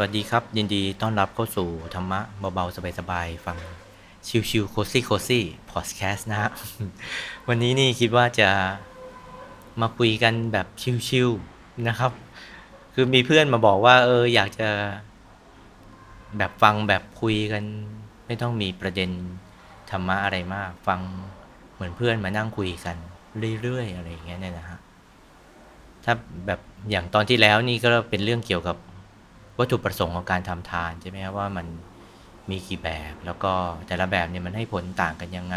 [0.00, 2.20] วัสดีครับ ยินดีต้อนรับเข้าสู่ธรรมะ
[2.54, 3.56] เบาๆ สบายๆ ฟัง
[4.50, 6.50] ชิวๆโคซี่โคซี่พอดแคสต์นะฮะ
[7.48, 8.48] วันนี้นี่คิดว่าจะ
[9.80, 10.66] มาคุยกันแบบ
[11.08, 12.12] ชิวๆนะครับ
[12.94, 14.68] คือมีเพื่อนมาบอกว่า เอออยากจะ
[16.38, 17.64] แบบฟังแบบคุยกัน
[18.26, 19.10] ไม่ต้องมีประเด็น
[19.90, 21.00] ธรรมะอะไรมาก ฟัง
[21.74, 22.96] เหมือนเพื่อนมานั่งคุยกัน
[23.62, 24.78] เรื่อยๆ อะไรอย่างเงี้ยเนี่ยนะฮะ
[26.04, 26.14] ถ้า
[26.46, 26.60] แบบ
[26.90, 28.76] อย่างตอนที่แล้วนี่ก็เป็นเรื่องเกี่ยวกับ
[29.60, 31.66] วัตถุประสงค์ของการทำทานใช่ไหมครับว่ามัน
[32.50, 33.52] มีกี่แบบ แล้วก็
[33.86, 35.56] แต่ละแบบเนี่ยมันให้ผลต่างกันยังไง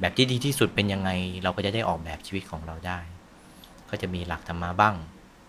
[0.00, 1.10] แบบที่ดีที่สุดเป็นยังไง
[1.42, 2.98] เราก็จะได้ออกแบบชีวิตของเราได้
[3.90, 4.94] ก็จะมีหลักธรรมะบ้าง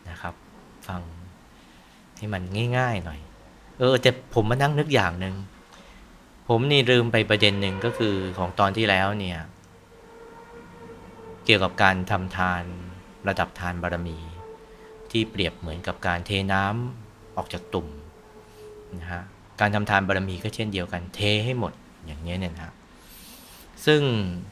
[0.09, 0.34] นะครับ
[0.88, 1.02] ฟัง
[2.17, 2.44] ให้มัน
[2.78, 3.20] ง่าย ๆหน่อย
[3.80, 5.36] เออแต่ผมมานั่งนึกอย่างหนึ่ง
[6.48, 9.40] ผมนี่ลืมไปประเด็นหนึ่งก็คือของตอนที่แล้วเนี่ย
[11.45, 12.64] เกี่ยวกับการทำทาน
[13.28, 14.17] ระดับทานบารมี
[15.12, 17.02] ที่เปรียบเหมือนกับการเทน้ำ
[17.38, 17.88] ออกจากตุ่ม
[19.00, 19.22] นะฮะ
[19.60, 21.73] การทำทานบารมีก็เช่นเดียวกัน เทให้หมด
[22.06, 22.73] อย่างนี้เนี่ยนะ
[23.86, 24.02] ซึ่ง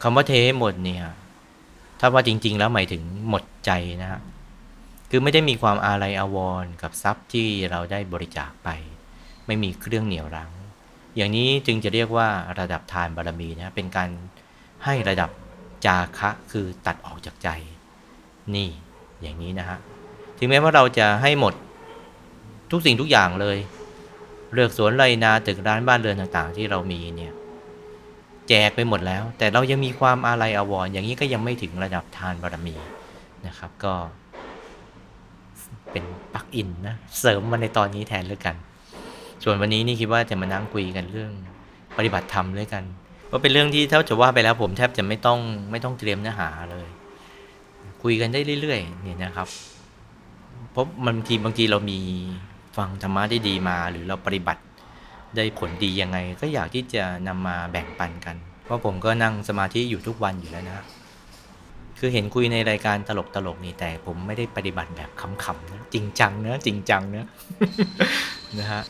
[0.04, 1.04] คำว่าเทให้หมดเนี่ย
[2.00, 4.22] ถ้าว่าจริง ๆ แล้วหมายถึงหมดใจนะฮะ
[5.10, 8.70] คือไม่ได้มีความอาลัยอาวรณ์กับทรัพย์ที่เราได้บริจาคไป
[9.48, 10.52] ไม่มีเครื่องเหนี่ยวรั้ง
[11.16, 12.28] อย่างนี้จึงจะเรียกว่า
[12.60, 14.10] ระดับทานบารมีนะเป็นการ
[14.86, 15.30] ให้ระดับ
[15.86, 17.50] จาคะคือตัดออกจากใจ
[18.56, 18.70] นี่
[19.22, 19.78] อย่างนี้นะฮะ
[20.38, 21.54] ถึงแม้ว่าเราจะให้หมด
[22.72, 23.58] ทุกสิ่งทุกอย่างเลย
[24.54, 27.34] เลือกสวนไรนาตึกร้านบ้านเรือนต่างๆ ที่เรามีเนี่ย
[28.50, 32.76] แจกไปหมดแล้ว แต่เรายังมีความอาลัยอาวรณ์อย่างนี้ก็ยังไม่ถึงระดับทานบารมี
[33.48, 33.94] นะครับก็
[35.92, 38.56] เป็นปลักอินนะเสริมมาในตอนนี้แทนเลยกัน
[39.44, 41.32] ส่วนวันนี้นี่คิดว่าจะมานั่งคุยกันเรื่อง
[41.98, 42.84] ปฏิบัติธรรมด้วยกัน
[43.30, 45.40] ว่าเป็นเรื่องที่เท่าจะว่าไปแล้วผมแทบจะไม่ต้อง
[45.72, 46.88] ไม่ต้องเตรียมเนื้อหาเลย
[48.04, 49.48] คุยกันได้เรื่อยๆเนี่ยนะครับ
[50.72, 52.00] เพราะบางทีบางทีเรามี
[52.78, 54.62] ฟังธรรมะได้ดีมา หรือเราปฏิบัติ
[55.36, 60.86] ได้ผลดียังไง ก็อยากที่จะนำมาแบ่งปันกัน เพราะผมก็นั่งสมาธิอยู่ทุกวันอยู่แล้วนะ
[62.00, 67.28] คือเห็นคุยในรายการตลกตลกนี่แต่ผมไม่ได้ปฏิบัติแบบขำๆนะจริงจังนะจริงจังนะ
[68.60, 68.84] นะฮะ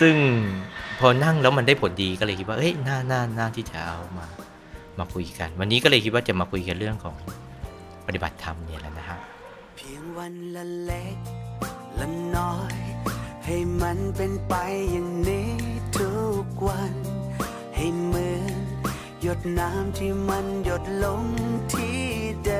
[0.00, 0.14] ซึ่ง
[1.00, 4.26] พอนั่งแล้วมันได้ผลดีก็เลยคิดว่าเอ้ยน่าน่าน่าที่จะเอามา
[4.98, 7.16] มาคุยกัน วันนี้ก็เลยคิดว่าจะมาคุยกันเรื่องของ
[8.06, 9.18] ปฏิบัติธรรมเนี่ยแหละนะฮะ
[9.76, 11.39] เพียงวันละเล็ก
[12.00, 12.74] ละน้อย
[13.46, 14.54] ให้มันเป็นไป
[14.92, 15.50] อย่างนี้
[15.96, 16.12] ทุ
[16.44, 16.94] กวัน
[17.76, 18.54] ให้เหมือน
[19.22, 21.24] หยดน้ำที่มันหยดลง
[21.72, 22.00] ที่
[22.44, 22.59] เดิ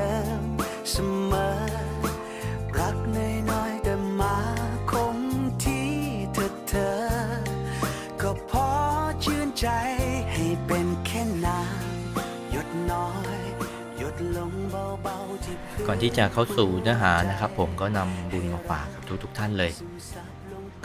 [16.01, 19.71] ที่จะเข้าสู่เนื้อหานะครับ ผมก็นำบุญมาฝากกับทุกทุกท่านเลย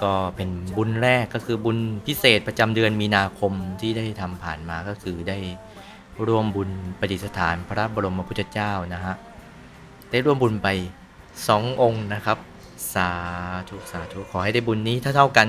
[0.03, 5.39] ก็เป็นบุญแรกก็คือบุญพิเศษประจำเดือนมีนาคมที่ได้ทำผ่านมาก็คือได้
[6.27, 9.15] ร่วมบุญประดิษฐานพระบรมพุทธเจ้านะฮะ
[10.11, 10.69] ได้ร่วมบุญไป
[11.49, 12.39] สององค์นะครับ
[12.95, 13.11] สา
[13.69, 15.49] ธุสาธุขอให้ได้บุญนี้เท่าๆกัน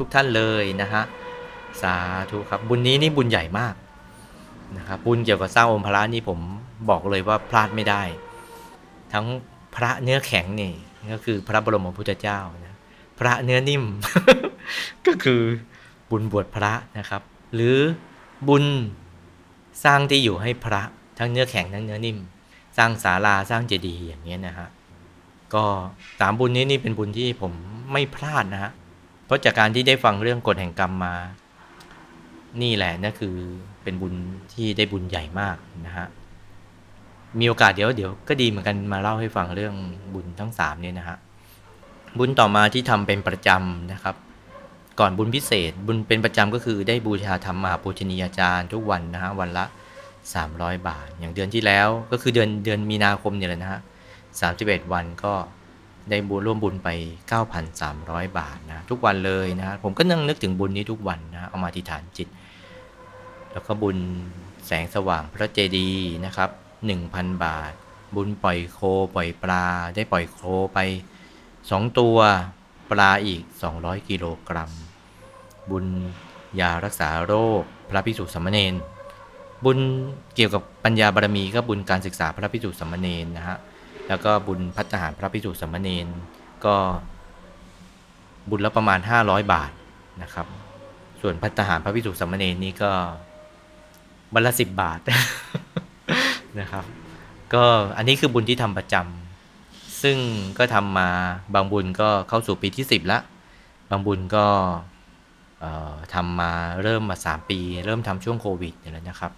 [0.00, 1.02] ทุกๆทท่านเลยนะฮะ
[1.82, 1.96] สา
[2.30, 3.74] ธุครับบุญนี้นี่บุญใหญ่มาก
[4.76, 6.38] นะครับบุญเกี่ยวกับสร้างองค์พระนี่ผม
[6.90, 8.02] บอกเลยว่าพลาดไม่ได้
[9.12, 9.26] ทั้ง
[9.74, 10.72] พระเนื้อแข็งนี่
[11.12, 12.76] ก็คือพระบรมพุทธเจ้านะ
[13.18, 13.84] พระเนื้อนิ่ม
[15.06, 15.40] ก็คือ
[16.10, 17.22] บุญบวชพระนะครับ
[17.54, 17.76] หรือ
[18.48, 18.64] บุญ
[19.84, 20.82] สร้างที่อยู่ให้พระ
[21.18, 22.18] ทั้งเนื้อแข็งทั้งเนื้อนิ่ม
[22.76, 24.68] สร้างศาลาสร้างเจดีย์อย่างเงี้ยนะฮะ
[25.54, 25.64] ก็
[26.20, 27.52] สามบุญนี้นี่เป็นบุญที่ผม
[27.92, 28.72] ไม่พลาดนะฮะ
[29.26, 31.14] เพราะจากการที่ได้ฟังเรื่องกฎแห่งกรรมมา
[32.62, 33.36] นี่แหละนั่นคือ
[33.82, 34.14] เป็นบุญ
[34.52, 35.56] ที่ได้บุญใหญ่มาก
[35.86, 36.06] นะฮะ
[37.38, 39.74] มีโอกาสเดี๋ยวเดี๋ยวก็ดีเหมือนกันมาเล่าให้ฟังเรื่อง
[40.14, 41.18] บุญทั้งสามเนี่ยนะฮะ
[42.18, 44.16] บุญต่อมาที่ทำเป็นประจำนะครับ
[45.00, 49.64] ก่อนบุญพิเศษ บุญเป็นประจำก็คือได้บูชาธรรมมหาปูชนียาจารย์ทุกวันนะฮะวันละ
[50.26, 53.80] 300 บาท อย่างเดือนที่แล้วก็คือเดือนเดือนมีนาคมเนี่ยแหละนะฮะ
[54.36, 55.32] 31วันก็
[56.10, 56.88] ได้บุญร่วมบุญไป
[57.64, 62.28] 9,300 บาทนะทุกวันเลยนะฮะผมก็นั่งนึกถึงบุญนี้ทุกวันนะเอามาอธิษฐานจิต
[63.52, 63.98] แล้วก็บุญ
[64.66, 66.50] แสงสว่างพระเจดีย์นะครับ
[66.88, 67.72] 1,000 บาท
[68.14, 68.78] บุญปล่อยโค
[69.14, 70.40] ปล่อยปลาได้ปล่อยโค
[70.74, 70.78] ไป
[71.38, 72.18] 2 ตัว
[72.90, 73.42] ปลาอีก
[73.76, 74.70] 200 กิโลกรัม
[75.70, 75.86] บุญ
[76.60, 78.74] ยารักษาโรค พระพิสุสามเณร
[79.64, 79.78] บุญ
[80.34, 83.58] เกี่ยวกับปัญญาบารมีก็บุญการศึกษาพระพิสุสามเณรนะฮะ
[84.08, 86.06] แล้วก็บุญพัฒหารพระพิสุสามเณร
[86.64, 86.76] ก็
[88.50, 89.70] บุญละประมาณ 500 บาท
[90.22, 90.46] นะครับ
[91.20, 92.90] ส่วนพัฒหารพระพิสุสามเณรนี่ก็
[94.34, 94.98] บัลละสิบบาท
[96.60, 96.84] นะครับ
[97.54, 97.64] ก็
[97.96, 100.18] อันนี้คือบุญที่ทำประจำซึ่ง
[100.58, 101.08] ก็ทำมา
[101.54, 103.18] บางบุญก็เข้าสู่ปีที่ 10 ละ
[103.90, 104.46] บางบุญก็
[105.60, 106.52] เอ่อทำมา
[106.82, 109.32] เริ่มมา 3 ปี เริ่มทำช่วงโควิดเนี่ยแหละนะครับ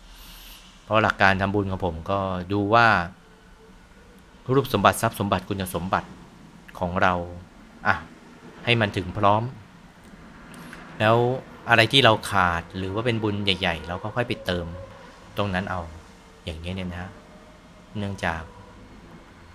[0.82, 2.18] เพราะหลักการทำบุญของผมก็
[2.52, 2.86] ดูว่า
[4.54, 6.08] รูปสมบัติทรัพย์สมบัติคุณสมบัติ
[6.78, 7.14] ของเรา
[7.86, 7.94] อะ
[8.64, 9.42] ให้มันถึงพร้อม
[11.00, 11.16] แล้ว
[11.70, 14.66] อะไรที่เราขาดหรือว่าเป็นบุญใหญ่ ๆ เราก็ค่อยไปเติม
[15.36, 15.80] ตรงนั้นเอา
[16.44, 17.10] อย่างนี้เนี่ยนะฮะ
[17.98, 18.42] เนื่องจาก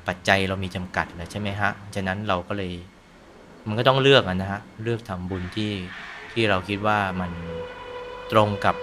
[0.08, 2.72] ปัจจัยเรามีจำกัดแล้วใช่ไหมฮะ ฉะนั้นเราก็เลย
[3.68, 5.72] มันก็ต้องเลือกนะฮะ เลือกทำบุญที่
[6.34, 7.32] ที่เราคิดว่ามัน
[8.32, 8.76] ตรงกับ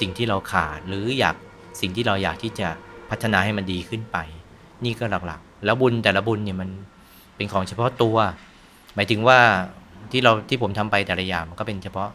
[0.00, 1.36] สิ่งที่เราขาด หรืออยาก
[1.80, 2.68] สิ่งที่เราอยากที่จะ
[3.10, 4.16] พัฒนาให้มันดีขึ้นไป
[4.84, 6.70] นี่ก็หลักๆ แล้วบุญแต่ละบุญเนี่ยมัน
[7.36, 8.16] เป็นของเฉพาะตัว
[8.94, 9.38] หมายถึงว่า
[10.10, 12.08] ที่เราที่ผมทำไปแต่ละอย่างมันก็เป็นเฉพาะ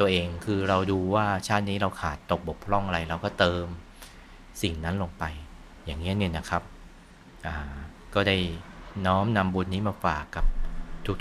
[0.00, 3.64] ตัวเองคือเราดูว่าชาตินี้เราขาดตกบกพร่องอะไรเราก็เติม
[4.62, 5.24] สิ่งนั้นลงไป
[5.84, 6.62] อย่างนี้ยเนี่ยนะครับ
[8.14, 8.36] ก็ได้
[9.06, 10.44] น้อมนำบุญนี้มาฝากกับ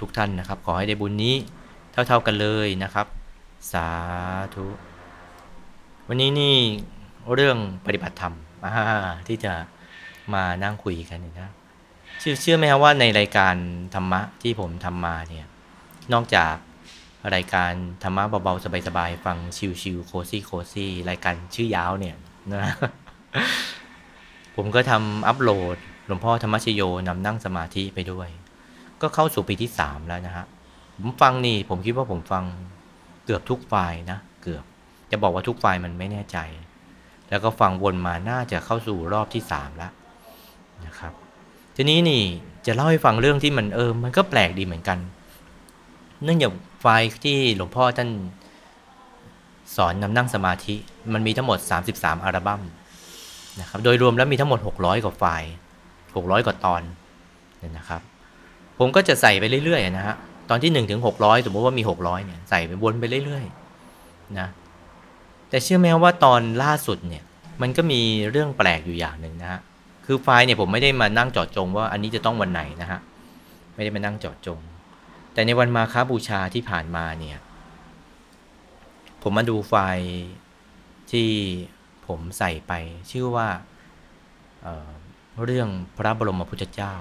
[0.02, 1.36] ทุกๆทท่านนะครับ ขอให้ได้บุญนี้
[1.92, 3.08] เท่าๆกันเลยนะครับ
[3.72, 3.88] สา
[4.56, 4.66] ธุ
[6.08, 6.56] วันนี้นี่
[7.34, 8.34] เรื่องปฏิบัติธรรม
[9.28, 9.54] ที่จะ
[10.34, 11.52] มานั่งคุยกันนะ
[12.20, 13.56] เชื่อเชื่อไหมครับว่าในรายการ
[13.96, 15.46] ธรรมะที่ผมทำมาเนี่ย
[16.14, 16.56] นอกจาก
[17.36, 17.72] รายการ
[18.04, 19.38] ธรรมะเบาๆ สบายๆ ฟัง
[19.82, 22.16] ชิวๆโคซี่โคซี่รายการชื่อยาวเนี่ย
[22.52, 22.74] นะ
[24.56, 28.30] ผมก็ทำอัปโหลด หลวงพ่อธรรมชโยนำนั่งสมาธิไปด้วย
[29.02, 30.46] ก็เข้าสู่ปีที่สามแล้วนะฮะ
[30.96, 32.44] ผมฟังนี่ ผมคิดว่าผมฟัง
[33.26, 34.64] เกือบทุกไฟล์นะ เกือบ
[35.12, 36.38] จะบอกว่าทุกไฟล์มันไม่แน่ใจ
[37.30, 39.92] แล้วก็ฟังวนมาน่าจะเข้าสู่รอบที่สามแล้ว
[40.86, 41.14] นะครับ
[41.76, 42.22] ทีนี้นี่
[42.66, 45.00] จะเล่าให้ฟังเรื่องที่มันเออ มันก็แปลกดีเหมือนกัน
[46.24, 48.10] เนื่องจากไฟล์ที่หลวงพ่อท่าน
[49.76, 50.76] สอนนำนั่งสมาธิ
[51.14, 51.58] มันมีทั้งหมด
[51.92, 52.62] 33 อัลบั้ม
[53.60, 55.52] นะครับโดยรวมแล้วมีทั้งหมด 600 กว่าไฟล์
[55.96, 56.82] 600 กว่าตอน
[57.60, 58.02] เนี่ยนะครับ
[58.80, 60.16] ผมก็จะใส่ไปเรื่อยๆนะฮะ
[60.50, 64.48] ตอนที่1ถึง600 สมมติว่ามี 600เนี่ยใส่ไปวนไปเรื่อยๆนะ
[65.50, 67.24] แต่เชื่อไหมว่าตอนล่าสุดเนี่ย
[67.62, 68.02] มันก็มี
[68.32, 69.60] เรื่องแปลกอยู่อย่างหนึ่งนะฮะ
[70.06, 73.00] คือไฟล์เนี่ยผมไม่ได้มานั่งจาะจงว่าอันนี้จะต้องวันไหนนะฮะ
[73.76, 74.60] ไม่ได้มานั่งจาะจง
[75.34, 77.40] แต่ในวันมาค้าบูชาที่ผ่านมาเนี่ย
[79.22, 80.10] ผมมาดูไฟล์
[81.12, 81.30] ที่
[82.08, 82.74] ผมใส่ไป
[83.12, 83.48] ชื่อว่า
[84.64, 86.94] เเรื่องพระบรมพุทธเจ้า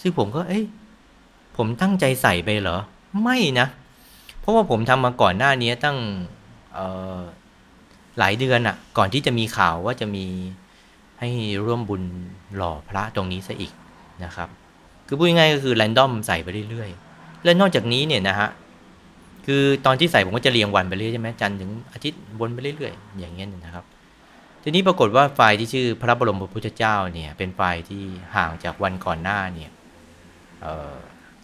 [0.00, 0.64] ซึ่งผมก็เอ้ย
[1.56, 2.78] ผมตั้งใจใส่ไปเหรอ
[3.22, 3.66] ไม่นะ
[4.40, 5.98] เพราะว่าผมทำมาก่อนหน้านี้ตั้ง
[8.18, 10.26] หลายเดือนอะก่อนที่จะมีข่าวว่าจะมี
[11.20, 11.28] ให้
[11.64, 12.02] ร่วมบุญ
[12.56, 13.72] หล่อพระตรงนี้ซะอีก
[14.24, 14.48] นะครับ
[15.06, 18.48] คือพูดง่ายๆก็คือแรนดอมใส่ไปเรื่อยๆ และนอกจากนี้เนี่ยนะฮะ
[19.46, 23.84] คือตอนที่ใส่ผมก็จะเรียงวันไปเรื่อยใช่ไหมจันทร์ถึงอาทิตย์วนไปเรื่อยๆ อย่างเงี้ยนะครับ
[24.66, 28.02] ทีนี้ปรากฏว่าไฟล์ที่ชื่อพระบรมพุทธเจ้าเนี่ยเป็นไฟล์ที่
[28.36, 29.70] ห่างจากวันก่อนหน้าเนี่ย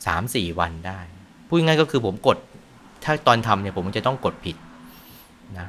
[0.07, 1.01] สามสี่วันได้
[1.47, 2.39] พูดง่ายก็คือผมกด
[3.05, 4.57] ถ้าตอนทำเนี่ยผมจะต้องกดผิด
[5.59, 5.69] นะ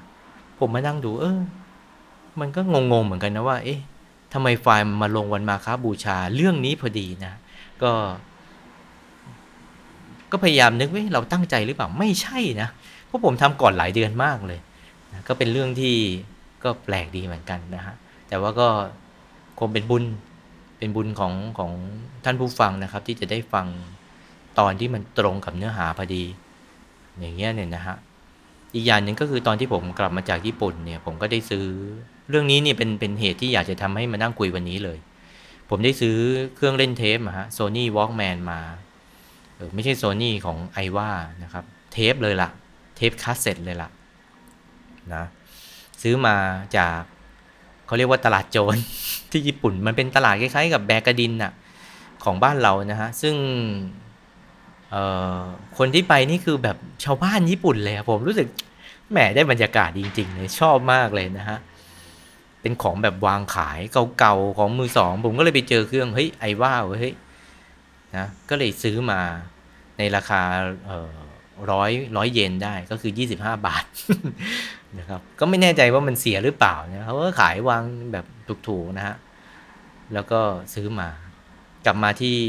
[0.59, 1.39] ผมมานั่งดูเออ
[2.39, 3.80] มันก็งงๆเหมือนกันนะว่า เอ๊ะ
[4.33, 7.33] ทำไมไฟล์มาลงวันมาค้าบูชาเรื่องนี้พอดีนะ
[7.81, 7.92] ก็
[10.31, 12.69] ก็พยายามนึกว่าเราตั้งใจหรือเปล่า ไม่ใช่นะ
[13.06, 14.59] เพราะผมทำก่อนหลายเดือนมากเลย
[15.13, 15.95] นะก็เป็นเรื่องที่
[16.63, 17.96] ก็แปลกดีเหมือนกันนะฮะ
[18.28, 18.68] แต่ว่าก็
[19.60, 20.04] คงเป็นบุญ
[20.78, 21.72] เป็นบุญของของ
[22.25, 23.68] ท่านผู้ฟังนะครับ ที่จะได้ฟัง
[24.60, 26.24] ตอนที่มันตรงกับเนื้อหาพอดี
[27.19, 27.96] อย่างเงี้ยเนี่ยนะฮะ
[28.75, 31.65] อีกอย่างหนึ่งก็คือตอนที่ผมกลับมาจากญี่ปุ่นเนี่ย ผมก็ได้ซื้อ
[32.30, 34.98] เรื่องนี้เนี่ยเป็นเป็นเหตุที่อยากจะทำให้มานั่งคุยวันนี้เลย
[35.70, 36.15] ผมได้ซื้อ
[36.56, 38.60] เครื่องเล่นเทปอะฮะ Sony Walkman มา
[39.56, 41.10] เออไม่ใช่โซนี่ของ Aiwa
[41.44, 41.63] นะครับ
[41.94, 42.50] เทปเลยล่ะ
[42.96, 43.89] เทปคาสเซ็ตเลยล่ะ
[45.13, 45.24] นะ
[46.01, 46.36] ซื้อมา
[46.77, 47.01] จาก
[47.86, 48.77] เขาเรียกว่าตลาดโจร
[49.31, 51.51] ที่ญี่ปุ่น มันเป็นตลาดคล้ายๆกับแบกะดินน่ะ
[52.24, 53.36] ของบ้านเรานะฮะ ซึ่ง
[55.77, 58.48] คนที่ไปนี่คือแบบชาวบ้านญี่ปุ่นเลยผมรู้สึก
[59.12, 61.58] แหมได้บรรยากาศจริงๆเลยชอบมากเลยนะฮะ
[62.62, 63.79] เป็นของแบบวางขาย
[64.20, 67.13] เก่าๆของมือสอง ผมก็เลยไปเจอเครื่องเฮ้ยไอว่าเฮ้ย
[68.17, 69.22] นะก็เลยซื้อมา
[69.98, 70.41] ในราคา
[71.72, 73.86] ร้อยร้อยเยนได้ก็คือ 25 บาท
[75.00, 78.25] นะครับก็ไม่แน่ใจว่ามันเสียหรือเปล่านะเขาก็ขายวางแบบ
[78.67, 79.15] ถูกๆนะฮะ
[80.13, 80.39] แล้วก็
[80.74, 81.10] ซื้อมา
[81.86, 82.39] กลับมาที่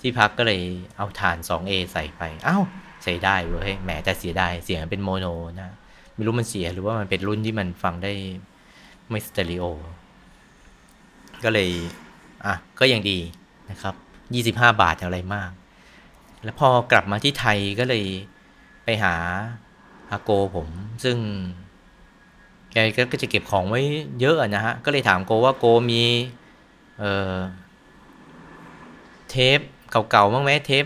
[0.00, 0.62] ที่พักก็เลย
[0.96, 2.62] เอาฐาน 2A ใส่ไปอา้าว
[3.02, 5.26] ใส่ได้เว้ยแหมแต่เสียได้เสียงเป็นโมโน
[5.60, 5.70] นะ
[6.14, 8.12] ไม่รู้มันเสียหรือว่ามันเป็นรุ่นที่มันฟังได้
[9.08, 9.64] ไม่สเตอริโอ
[11.44, 11.68] ก็เลย
[12.44, 13.18] อะก็ยังดี
[13.70, 13.94] นะครับ
[14.54, 15.50] 25 บาทอะไรมาก
[16.44, 18.04] แล้วพอกลับมาที่ไทยก็เลย
[18.84, 19.14] ไปหา
[20.10, 20.68] อาโกผม
[21.04, 21.16] ซึ่ง
[22.72, 22.76] แก
[23.12, 23.80] ก็จะเก็บของไว้
[24.20, 26.02] เยอะนะฮะ ก็เลยถามโกว่าโกมี
[26.98, 27.36] เอ่อ
[29.30, 30.84] เทปเก่าๆบ้างไหมเทป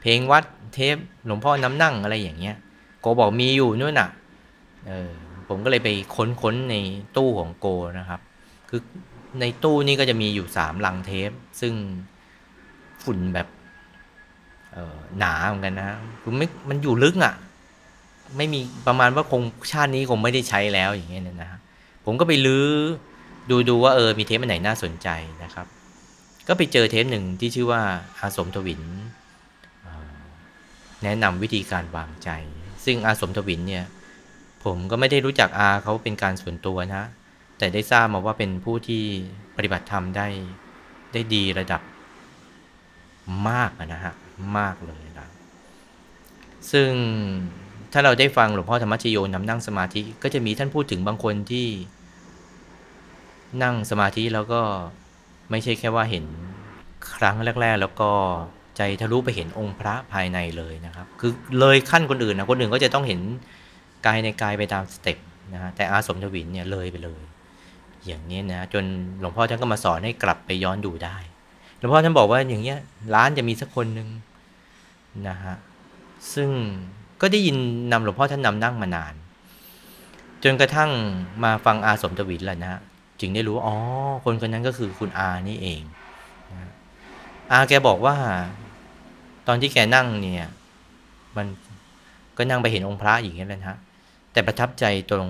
[0.00, 0.44] เพลงวัด
[0.74, 0.96] เทป
[1.26, 2.56] หลวงพ่อน้ำนั่งอะไรอย่างเงี้ย
[3.00, 4.08] โกบอกมีอยู่นู่นน่ะ
[4.86, 5.10] เออ
[5.48, 6.76] ผมก็เลยไปค้นๆใน
[7.16, 7.66] ตู้ของโก
[7.98, 8.20] นะครับ
[8.68, 8.80] คือ
[9.40, 11.74] ในตู้นี่ก็จะมีอยู่สามลังเทป ซึ่ง
[13.02, 13.48] ฝุ่นแบบ
[15.18, 15.88] หนาเหมือนกันนะ
[16.22, 17.34] คือไม่มันอยู่ลึกอะ่ะ
[18.36, 21.58] ไม่มีประมาณว่าคงชาตินี้คงไม่ได้ใช้แล้วอย่างเงี้ยนะฮะ
[22.04, 22.66] ผมก็ไปลื้อ
[23.50, 25.08] ดูดูว่าเออมีเทปอันไหนน่าสนใจ
[25.42, 25.66] นะครับ
[26.48, 27.82] ก็ไปเจอเทปหนึ่งที่ชื่อว่า
[28.18, 28.82] อาสมทวิน
[31.04, 32.30] แนะนำวิธีการวางใจ
[32.84, 33.84] ซึ่งอาสมทวินเนี่ย
[34.64, 37.04] ผมก็ไม่ได้รู้จักอาเขาเป็นการส่วนตัวนะ
[37.58, 39.02] แต่ได้ทราบมาว่าเป็นผู้ที่
[39.56, 40.28] ปฏิบัติธรรมได้
[41.12, 41.82] ได้ดีระดับ
[43.48, 44.14] มากนะฮะ
[44.58, 45.28] มากเลยนะ
[46.72, 46.90] ซึ่ง
[47.92, 51.66] ถ้าเราได้ฟังหลวงพ่อธรรมชโยนำนั่งสมาธิก็จะมีท่านพูดถึงบางคนที่
[53.62, 54.60] นั่งสมาธิแล้วก็
[55.50, 56.24] ไม่ใช่แค่ว่าเห็น
[57.14, 58.10] ครั้งแรก ๆ แล้วก็
[58.76, 63.20] ใจทะลุไปเห็นองค์พระภายในเลยนะครับ คือเลยขั้นคนอื่นนะคนอื่นก็จะต้องเห็น
[64.06, 65.18] กายในกายไปตาม step
[65.52, 67.20] นะฮะแต่อาสมทวินเนี่ยเลยไปเลย
[68.06, 68.84] อย่างนี้นะจน
[69.20, 71.16] หลวงพ่อท่านก็มาสอนให้กลับไปย้อนดูได้
[71.78, 72.78] หลวงพ่อท่านบอกว่าอย่างเงี้ย
[73.14, 74.08] ล้านจะมีสักคนหนึ่ง
[75.28, 75.56] นะฮะ
[76.34, 76.50] ซึ่ง
[77.20, 77.56] ก็ได้ยิน
[77.92, 79.14] นำหลวงพ่อท่านนำนั่งมานาน
[80.44, 80.90] จนกระทั่ง
[81.44, 82.80] มาฟังอาสมทวินแล้วนะฮะ
[83.20, 83.76] จึงได้รู้อ๋อ
[84.24, 85.82] คนคนนั้นก็คือคุณอานี่เอง
[86.50, 86.72] นะ
[87.52, 88.16] อาแกบอกว่า
[89.46, 90.48] ตอนที่แกนั่งเนี่ย
[91.36, 91.46] มัน
[92.36, 93.78] ก็นั่งไปเห็นองค์พระอย่างเงี้แหละนะฮะ
[94.32, 95.28] แต่ประทับใจตรง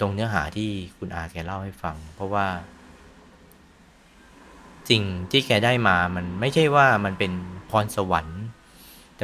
[0.00, 2.46] ตรงเนื้อหาที่คุณอาแกเล่าให้ฟัง เพราะว่า
[4.90, 7.32] สิ่งที่แกได้มามันไม่ใช่ว่ามันเป็น
[7.70, 8.43] พรสวรรค์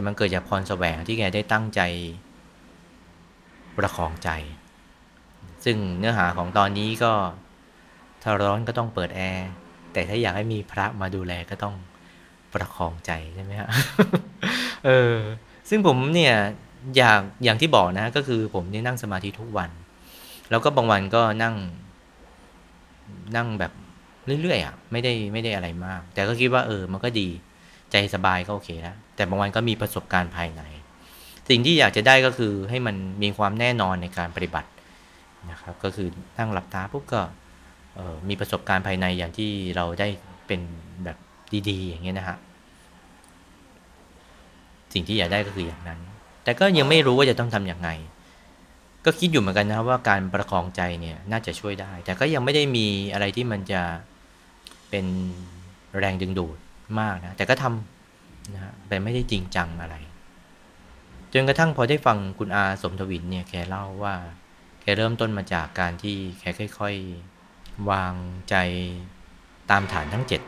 [0.01, 1.81] แต่มันเกิดจากพรแสวงที่แกได้ตั้งใจ
[3.77, 4.31] ประคองใจ
[5.65, 7.13] ซึ่งเนื้อหาของตอนนี้ก็
[8.23, 9.49] ถ้าร้อนก็ต้องเปิดแอร์
[9.93, 11.75] แต่ถ้าอยากให้มีพระมาดูแลก็ต้อง
[12.53, 13.69] ประคองใจใช่ไหมฮะ
[14.87, 15.17] เออ
[15.69, 16.35] ซึ่งผมเนี่ย
[16.97, 19.71] อยากอย่างที่บอกนะก็คือผมนี่นั่งสมาธิทุกวัน
[20.51, 21.55] แล้วก็บางวันก็นั่ง
[23.37, 23.73] นั่งแบบ
[24.43, 27.29] เรื่อยๆอะไม่ได้ไม่ได้อะไรมาก แต่ก็คิดว่าเออ มันก็ดี
[27.93, 30.63] ใจสบายก็โอเคแล้ว แต่บางวันก็มีประสบการณ์ภายใน
[31.49, 34.69] สิ่งที่อยากจะได้ก็คือให้มันมีความแน่นอนในการปฏิบัติ
[35.51, 36.09] นะครับ ก็คือ
[36.39, 37.21] นั่งหลับตาปุ๊บก็
[38.29, 40.09] มีประสบการณ์ภายในอย่างที่เราได้
[40.47, 40.61] เป็น
[41.05, 41.17] แบบ
[41.69, 42.37] ดีๆ อย่างเงี้ยนะฮะ
[44.93, 45.99] สิ่งที่อยากได้ก็คืออย่างนั้น
[46.45, 47.89] แต่ก็ยังไม่รู้ว่าจะต้องทำอย่างไง
[49.05, 53.83] ก็คิดอยู่เหมือนกันนะครับว่าการประคองใจเนี่ยน่าจะช่วยได้ แต่ก็ยังไม่ได้มีอะไรที่มันจะ
[54.91, 55.07] เป็น
[55.99, 56.59] แรงดึงดูด
[57.01, 58.00] มากนะ แต่ก็ทำ
[58.55, 59.97] นะแต่ไม่ได้จริงจังอะไร
[61.33, 64.15] จนกระทั่งพอได้ฟังคุณอาสมทวินเนี่ยแกเล่าว่า
[64.83, 66.45] แกเริ่มต้นมาจากการที่แก
[66.79, 66.95] ค่อย
[67.43, 68.15] ๆ วาง
[68.49, 68.55] ใจ
[69.71, 70.43] ตามฐานทั้งเจ็ด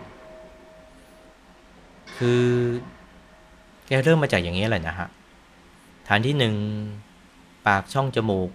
[2.16, 2.44] คือ
[3.87, 5.08] แกเริ่มมาจากอย่างนี้แหละนะฮะ
[6.08, 6.54] ฐานที่หนึ่ง
[7.66, 8.50] ปากช่องจมูก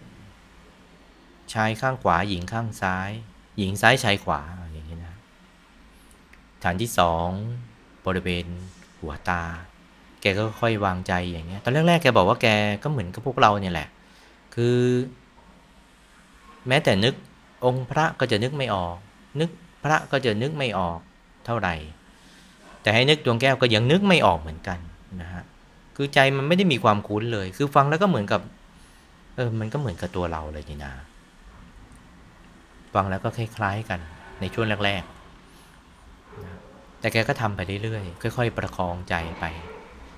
[1.53, 3.11] ชายข้างขวาหญิงข้างซ้าย
[3.57, 4.41] หญิงซ้ายชายขวา
[4.71, 5.15] อย่างนี้นะ
[6.63, 7.29] ฐานที่สอง
[8.05, 8.45] บริเวณ
[8.99, 9.41] หัวตา
[10.21, 12.47] แกก็ค่อยวางใจอย่างเงี้ย ตอนแรกๆแกบอกว่าแก
[12.83, 13.87] ก็เหมือนกับพวกเราเนี่ยแหละ
[14.55, 14.77] คือ
[16.67, 17.13] แม้แต่นึก
[17.65, 18.97] องค์พระก็จะนึกไม่ออก
[19.39, 19.49] นึก
[19.83, 20.99] พระก็จะนึกไม่ออก
[21.45, 21.75] เท่าไหร่
[22.81, 24.79] แต่ให้นึกดวงแก้วก็ยังนึกไม่ออกเหมือนกัน
[25.21, 25.43] นะฮะ
[25.95, 28.41] คือใจมันไม่ได้มีความคุ้นเลย คือฟังแล้วก็เหมือนกับ
[29.35, 30.93] เออ มันก็เหมือนกับตัวเราเลยนี่นา
[32.93, 33.99] ฟังแล้วก็คล้ายๆกัน
[34.39, 35.16] ในช่วงแรกๆ
[36.99, 39.45] แต่แกก็ทำไปเรื่อยๆ ค่อย ๆ ประคองใจไป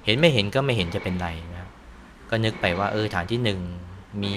[0.05, 1.69] เห็นไม่เห็นก็ไม่เห็นจะเป็นไรนะ
[2.29, 3.59] ก็นึกไปว่าเออฐานที่หนึ่ง
[4.23, 4.35] มี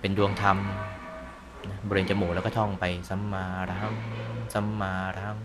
[0.00, 0.58] เป็นดวงธรรม
[1.88, 3.94] บริเวณจมูกแล้วก็ท่องไปสัมมาอรหัง
[4.54, 5.38] สัมมาอรหัง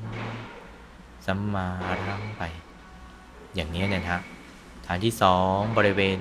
[1.25, 2.43] สัมมาอรหังไป
[3.55, 4.21] อย่างนี้เนี่ยนะฮะ
[4.87, 6.19] ฐานที่สองบริเวณ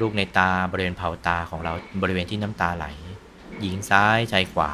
[0.00, 2.86] ลูกในตาบริเวณเผาตาของเราบริเวณที่น้ำตาไหล
[3.60, 4.70] หญิงซ้ายชายขวา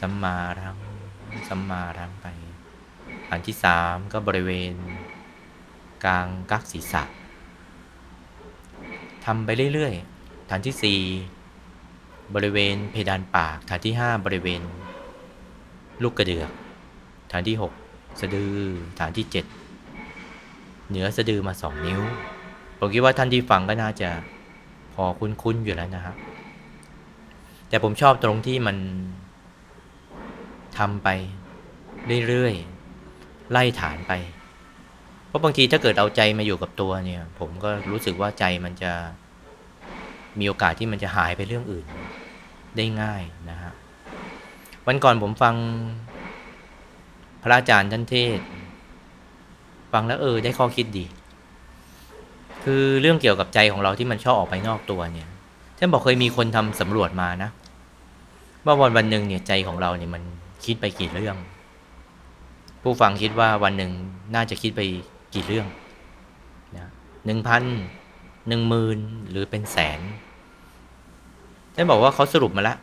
[0.00, 0.83] สัมมารัง
[1.48, 2.26] สัมมารังไป
[3.28, 4.74] ฐานที่สามก็บริเวณ
[6.04, 7.02] กลางกักศีรษะ
[9.24, 11.00] ทำไปเรื่อยๆ ฐานที่สี่
[12.34, 14.62] บริเวณเพดานปาก ฐานที่ห้าบริเวณ
[16.02, 16.50] ลูกกระเดือก
[17.32, 17.72] ฐานที่หก
[18.20, 18.54] สะดือ
[18.98, 19.44] ฐานที่เจ็ด
[20.88, 22.00] เหนือสะดือมาสองนิ้ว
[22.78, 24.10] ผมคิดว่าท่านที่ฟังก็น่าจะ
[24.94, 26.16] พอคุ้นๆอยู่แล้วนะครับ
[27.68, 28.76] แต่ผมชอบตรงที่มัน
[30.78, 31.08] ทำไป
[32.28, 34.12] เรื่อยๆไล่ฐานไป
[35.26, 38.92] เพราะบางทีถ้าเกิดเอาใจมาอยู่กับตัวเนี่ย ผมก็รู้สึกว่าใจมันจะ
[40.38, 41.86] มีโอกาสที่มันจะหายไปเรื่องอื่น
[42.76, 43.72] ได้ง่ายนะฮะ
[44.86, 45.54] วันก่อนผมฟัง
[47.42, 48.38] พระอาจารย์ท่านเทศ
[49.92, 51.04] ฟังแล้วเออได้ข้อคิดดี
[52.64, 55.28] คือเรื่องเกี่ยวกับใจของเราที่มันชอบออกไปนอกตัวเนี่ย
[55.78, 57.50] ท่านบอกเคยมีคนทำสำรวจมานะ
[58.66, 60.22] ว่าวันวันหนึ่งเนี่ยใจของเราเนี่ยมัน
[60.66, 61.36] คิดไปกี่เรื่อง
[62.82, 63.92] ผู้ฟังคิดว่าวันหนึ่ง
[64.34, 64.80] น่าจะคิดไป
[65.34, 65.66] กี่เรื่อง
[66.76, 66.88] นะ
[67.26, 67.62] หนึ่งพัน
[68.48, 68.98] หนึ่งหมื่น
[69.30, 70.00] หรือเป็นแสน
[71.74, 72.78] ท่านบอกว่าเขาสรุปมาแล้ว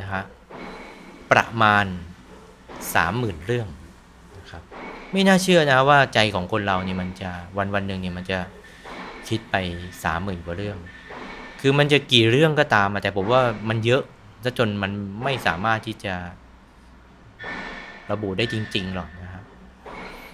[0.00, 0.22] นะฮะ
[1.30, 1.86] ประมาณ
[2.94, 3.68] สามหมื่นเรื่อง
[4.38, 4.62] นะครับ
[5.12, 8.38] ไม่น่าเชื่อนะว่าใจของคนเราเนี่ยมันจะวันวันหนึ่งเนี่ยมันจะ
[9.28, 9.56] คิดไป
[10.04, 10.78] สามหมื่นกว่าเรื่อง
[11.60, 14.02] คือมันจะกี่เรื่องก็ตามแต่ผมว่ามันเยอะ
[14.44, 14.92] ซะจนมัน
[15.22, 16.14] ไม่สามารถที่จะ
[18.12, 19.44] ระบุได้จริง ๆ หรอกนะครับ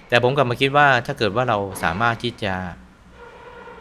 [0.09, 2.55] แต่ผมกลับมาคิดว่าถ้าเกิดว่าเราสามารถที่จะ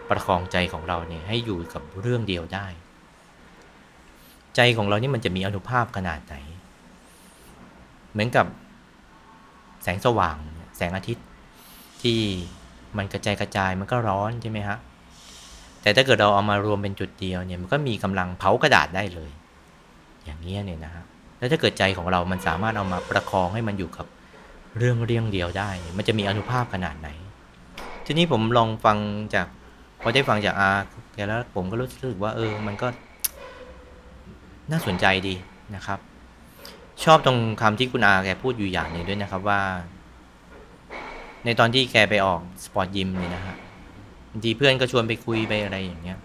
[0.10, 2.68] ประคองใจของเราเนี่ยให้อยู่กับเรื่องเดียวได้
[4.56, 6.36] ใจของเรานี่มันจะมีอนุภาพขนาดไหน
[8.12, 8.46] เหมือนกับ
[9.84, 10.38] แสงสว่าง
[10.78, 11.26] แสงอาทิตย์
[12.02, 12.20] ที่
[12.98, 14.78] มันกระจายกระจายมันก็ร้อนใช่ไหมฮะ
[15.82, 19.32] แต่ถ้าเกิดเราเอามารวมเป็นจุดเดียวเนี่ยมันก็มีกำลังเผากระดาษได้เลย
[20.26, 21.06] อย่างนี้ยเนี่ยนะฮะ
[21.44, 24.06] แล้วถ้าเกิดใจของเรามันสามารถเอามาประคองให้มันอยู่กับ
[24.78, 27.10] เรื่องเรื่องเดียวได้ มันจะมีอนุภาพขนาดไหน
[28.06, 28.98] ทีนี้ผมลองฟัง
[29.36, 29.48] จาก
[30.02, 30.70] พอได้ฟังจากอา
[31.14, 32.88] แกแล้วผมก็รู้สึกว่า เออ มันก็
[34.72, 35.36] น่าสนใจดี
[35.76, 36.00] นะครับ
[37.04, 39.62] ชอบตรงคำที่คุณอาแกพูดอยู่อย่างหนึ่งด้วยนะครับว่า
[41.46, 43.56] ในตอนที่แกไปออกสปอร์ตยิมเนี่ยนะฮะ
[44.32, 46.20] บางทีเพื่อนก็ชวนไปคุยไปอะไรอย่างเงี้ย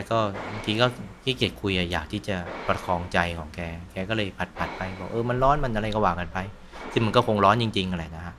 [0.00, 0.18] กก็
[0.52, 0.86] บางทีก็
[1.24, 2.36] ขี้เกียจคุยอะอยากที่จะ
[2.66, 3.60] ประคองใจของแก
[3.92, 6.38] แกก็เลยผัดผัดๆไปบอกเออมันร้อนมันอะไรก็ว่ากันไป
[6.92, 8.34] ซึ่งมันก็คงร้อนจริงๆอะไรนะฮะ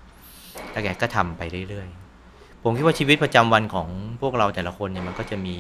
[0.72, 3.88] แต่แกก็ทำไปเรื่อยๆ ผมคิดว่าชีวิตประจำวันของ
[4.22, 5.56] พวกเราแต่ละคนเนี่ยมันก็จะมี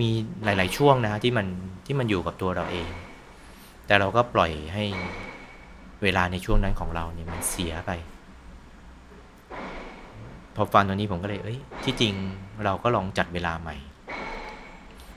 [0.00, 0.08] มี
[0.44, 1.46] หลาย ๆ ช่วงนะฮะที่มัน
[1.86, 2.88] ที่มันอยู่กับตัวเราเอง
[3.86, 4.84] แต่เราก็ปล่อยให้
[6.02, 7.90] เวลาในช่วงนั้นของเราเนี่ยมันเสียไป
[10.56, 12.14] พอฟังตรงนี้ผมก็เลย เอ้ย ที่จริง
[12.64, 13.76] เราก็ลองจัดเวลาใหม่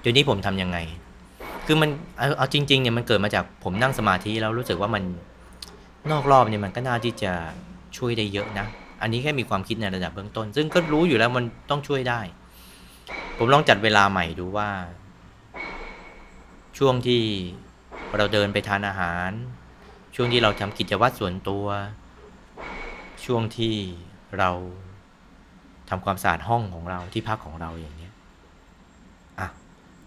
[0.03, 0.77] เดี๋ยวนี้ผมทำยังไง
[1.65, 5.03] คือมันเอาเอาจริงๆเนี่ยมันเกิดมาจากผมนั่งสมาธิแล้วรู้สึกว่ามัน
[6.11, 7.31] นอกรอบเนี่ยมันก็น่าที่จะ
[7.97, 8.67] ช่วยได้เยอะนะ
[9.01, 12.19] อันนี้แค่มีความคิดในระดับเบื้องต้น ซึ่งก็รู้อยู่แล้วมันต้องช่วยได้
[13.37, 14.69] ผมลองจัดเวลาใหม่ดูว่า
[16.77, 17.21] ช่วงที่
[18.17, 19.31] เราเดินไปทานอาหาร
[20.15, 21.65] ช่วงที่เราทำกิจวัตรส่วนตัว
[23.25, 23.75] ช่วงที่
[24.37, 24.49] เรา
[25.89, 28.02] ทำความสะอาดห้องของเราที่พักของเราอย่างนี้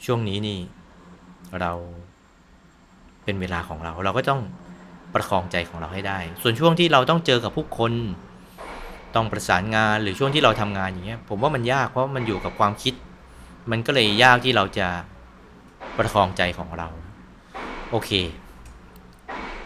[0.04, 0.58] ช่วงนี้นี่
[1.60, 1.72] เรา
[3.24, 4.42] เป็นเวลาของเรา เราก็ต้อง
[5.14, 7.92] ประคองใจของเราให้ได้ ส่วนช่วงที่เราต้องเจอกับผู้คน
[9.14, 12.94] ต้องประสานงานหรือช่วงที่เราทำงานอย่างเงี้ย ผมว่ามันยากเพราะมันอยู่กับความคิด
[13.70, 14.88] มันก็เลยยากที่เราจะ
[15.98, 16.88] ประคองใจของเรา
[17.90, 18.10] โอเค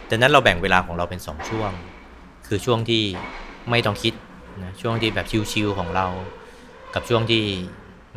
[0.09, 1.71] ดังนั้นเราแบ่งเวลาของเราเป็นสองช่วง
[2.47, 3.03] คือช่วงที่
[3.69, 4.13] ไม่ต้องคิด
[4.63, 6.05] นะช่วงที่แบบชิวๆของเรา
[6.93, 7.43] กับช่วงที่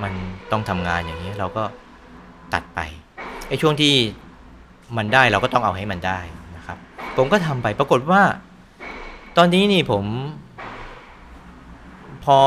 [0.03, 0.13] มัน
[0.51, 1.65] ต้องทำงานอย่างนี้ยเราก็
[2.55, 2.81] ตัดไป
[3.49, 3.95] ไอ้ช่วงที่
[4.97, 6.19] มันได้เราก็ต้องเอาให้มันได้
[6.57, 6.79] นะครับ
[7.17, 8.23] ผมก็ทำไปปรากฏว่า
[9.37, 10.05] ตอนนี้นี่ผม
[12.25, 12.39] พอ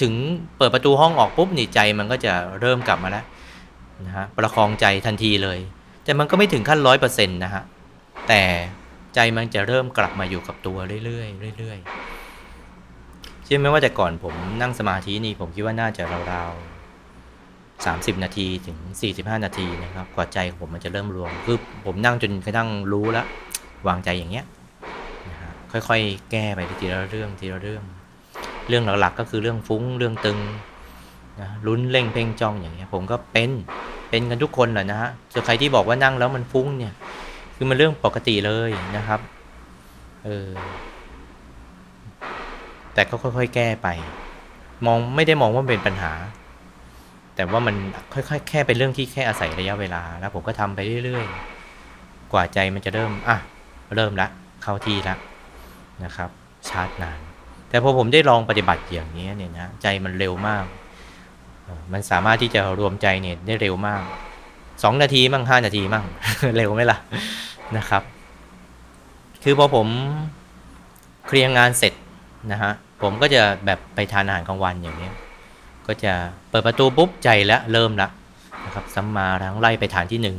[0.00, 0.12] ถึง
[0.56, 3.24] เปิดประตูห้องออกปุ๊บนี่ใจมันก็จะเริ่มกลับมาแล้ว
[4.06, 5.58] นะฮะประคองใจทันทีเลย
[6.04, 7.62] แต่มันก็ไม่ถึงขั้นร้อยเปอร์เซ็นต์นะฮะ
[8.28, 8.42] แต่
[9.14, 16.73] ใจมันจะเริ่มกลับมาอยู่กับตัวเรื่อยๆเรื่อยๆเชื่อไหมว่าแต่ก่อนผมนั่งสมาธินี่ผมคิดว่าน่าจะราวๆ
[17.86, 23.26] สามสิบนาทีถึงสี่สิบห้านาทีนะครับกว่าใจผมมันจะเริ่มรวมคือผมนั่งจนกระทั่งรู้แล้ว
[23.88, 24.44] วางใจอย่างเงี้ย
[25.28, 25.50] นะฮะ
[25.88, 27.82] ค่อยๆ แก้ไปทีละเรื่องทีละเรื่อง
[28.68, 30.38] เรื่องหลักๆก็คือเรื่องฟุ้งเรื่องตึง
[31.40, 33.50] นะลุ้นเร่งเพ่งจ้องอย่างเงี้ยผมก็เป็น
[34.10, 36.94] เป็นกันทุกคนแหละนะฮะส่วนใครที่บอกว่านั่งแล้วมันฟุ้งเนี่ย
[37.56, 39.20] คือมันเรื่องปกติเลยนะครับ
[40.24, 40.48] เออ
[42.94, 43.88] แต่ก็ค่อยๆ แก้ไป
[44.86, 46.12] มองไม่ได้มองว่าเป็นปัญหา
[47.34, 47.76] แต่ว่ามัน
[48.14, 53.36] ค่อยๆ แค่เป็นเรื่องที่แค่อาศัยระยะเวลา แล้วผมก็ทำไปเรื่อยๆ กว่าใจมันจะเริ่ม อะ
[53.96, 54.28] เริ่มละ
[54.62, 55.16] เข้าที่ละ
[56.04, 56.30] นะครับ
[56.68, 57.18] ชาร์จนาน
[57.68, 60.64] แต่พอผมได้ลองปฏิบัติอย่างนี้เนี่ยนะ ใจมันเร็วมาก
[61.92, 64.02] มันสามารถที่จะรวมใจเนี่ยได้เร็วมาก
[64.82, 66.04] สองนาทีมั่งห้านาทีมั่ง
[66.56, 66.98] เร็วไหมล่ะ
[67.76, 68.02] นะครับ
[69.42, 69.86] คือพอผม
[71.26, 71.94] เคลียร์งานเสร็จ
[72.52, 75.10] นะฮะ ผมก็จะแบบไปทานอาหารกลางวันอย่างนี้
[75.86, 76.12] ก็จะ
[76.50, 78.08] เปิดประตูปุ๊บใจแล้วเริ่มละ
[78.64, 80.36] นะครับซัมมาทั้งไล่ไปฐานที่หนึ่ง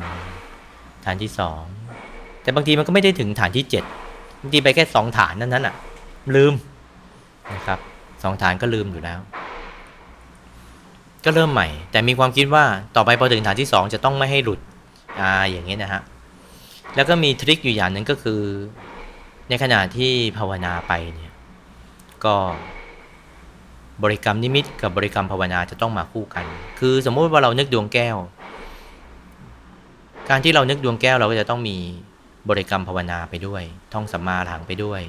[1.05, 1.61] ฐานที่สอง
[2.41, 3.83] แต่บางทีมันก็ไม่ได้ถึงฐานที่เจ็ด
[4.41, 5.75] บางทีไปแค่สองฐานนั้นน่ะ
[6.35, 6.53] ลืม
[7.53, 7.79] นะครับ
[8.23, 9.19] สองฐานก็ลืมอยู่แล้ว
[11.25, 12.63] ก็เริ่มใหม่ แต่มีความคิดว่า
[12.95, 14.59] ต่อไปพอถึงฐานที่สองจะต้องไม่ให้หลุด
[15.19, 16.01] อ่าอย่างเงี้นะฮะ
[16.95, 18.41] แล้วก็มีทริคอยู่อย่างหนึ่งก็คือ
[19.49, 21.33] ในขณะที่ภาวนาไปเนี่ย
[22.25, 22.35] ก็
[24.03, 26.45] บริกรรมนิมิตกับบริกรรมภาวนาจะต้องมาคู่กัน
[26.79, 28.17] คือสมมุติว่าเรานึกดวงแก้ว
[30.29, 31.77] การที่เรานึกดวงแก้วเราก็จะต้องมี
[32.49, 35.01] บริกรรมภาวนาไปด้วย ท่องสัมมาอรหังไปด้วย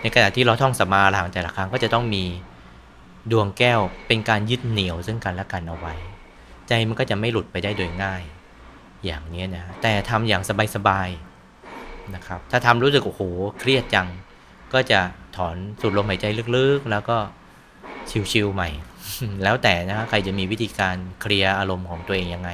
[0.00, 2.24] ในขณะที่เราท่องสัมมาอรหังแต่ละครั้งก็จะต้องมี
[3.32, 5.94] ดวงแก้วเป็นการยึดเหนี่ยวซึ่งกันและกันเอาไว้
[6.68, 8.22] ใจมันก็จะไม่หลุดไปได้โดยง่าย
[9.04, 10.42] อย่างนี้นะ แต่ทำอย่าง
[10.76, 13.22] สบายๆนะครับ ถ้าทำรู้สึกโอ้โห
[13.58, 14.08] เครียดจัง
[14.72, 15.00] ก็จะ
[15.36, 17.16] ถอนสูดลมหายใจลึกๆ แล้วก็
[18.32, 18.68] ชิวๆใหม่
[19.42, 22.50] แล้วแต่นะใครจะมีวิธีการเคลียร์อารมณ์ของตัวเองยังไง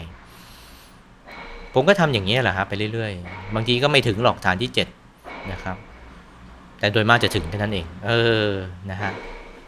[1.74, 4.70] ผมก็ทำอย่างนี้แหละครับไปเรื่อยๆ บางทีก็ไม่ถึงหรอกฐานที่
[5.10, 5.76] 7 นะครับ
[6.78, 8.10] แต่โดยมากจะถึงแค่นั้นเอง เอ
[8.46, 8.50] อ
[8.90, 9.12] นะฮะ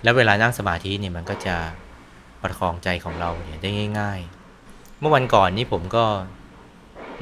[0.03, 1.57] แล้วเวลานั่งสมาธิเนี่ยมันก็จะ
[2.43, 4.21] ประคองใจของเราเนี่ยได้ง่าย
[4.61, 6.05] ๆ เมื่อวันก่อนนี้ผมก็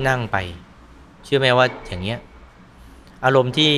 [0.08, 0.36] นั่งไป
[1.24, 2.18] เชื่อไหมว่าอย่างเงี้ย
[3.24, 3.72] อารมณ์ที่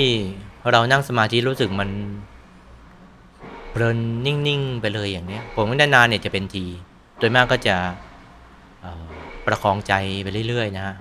[0.71, 1.91] เรานั่งสมาธิรู้สึกมัน
[3.73, 6.65] เพลินนิ่งๆไปเลยอย่างเนี้ย ผมนานๆเนี่ยจะเป็นที
[7.19, 7.77] โดยมากก็จะ
[9.47, 10.95] ประคองใจไปเรื่อยๆนะฮะ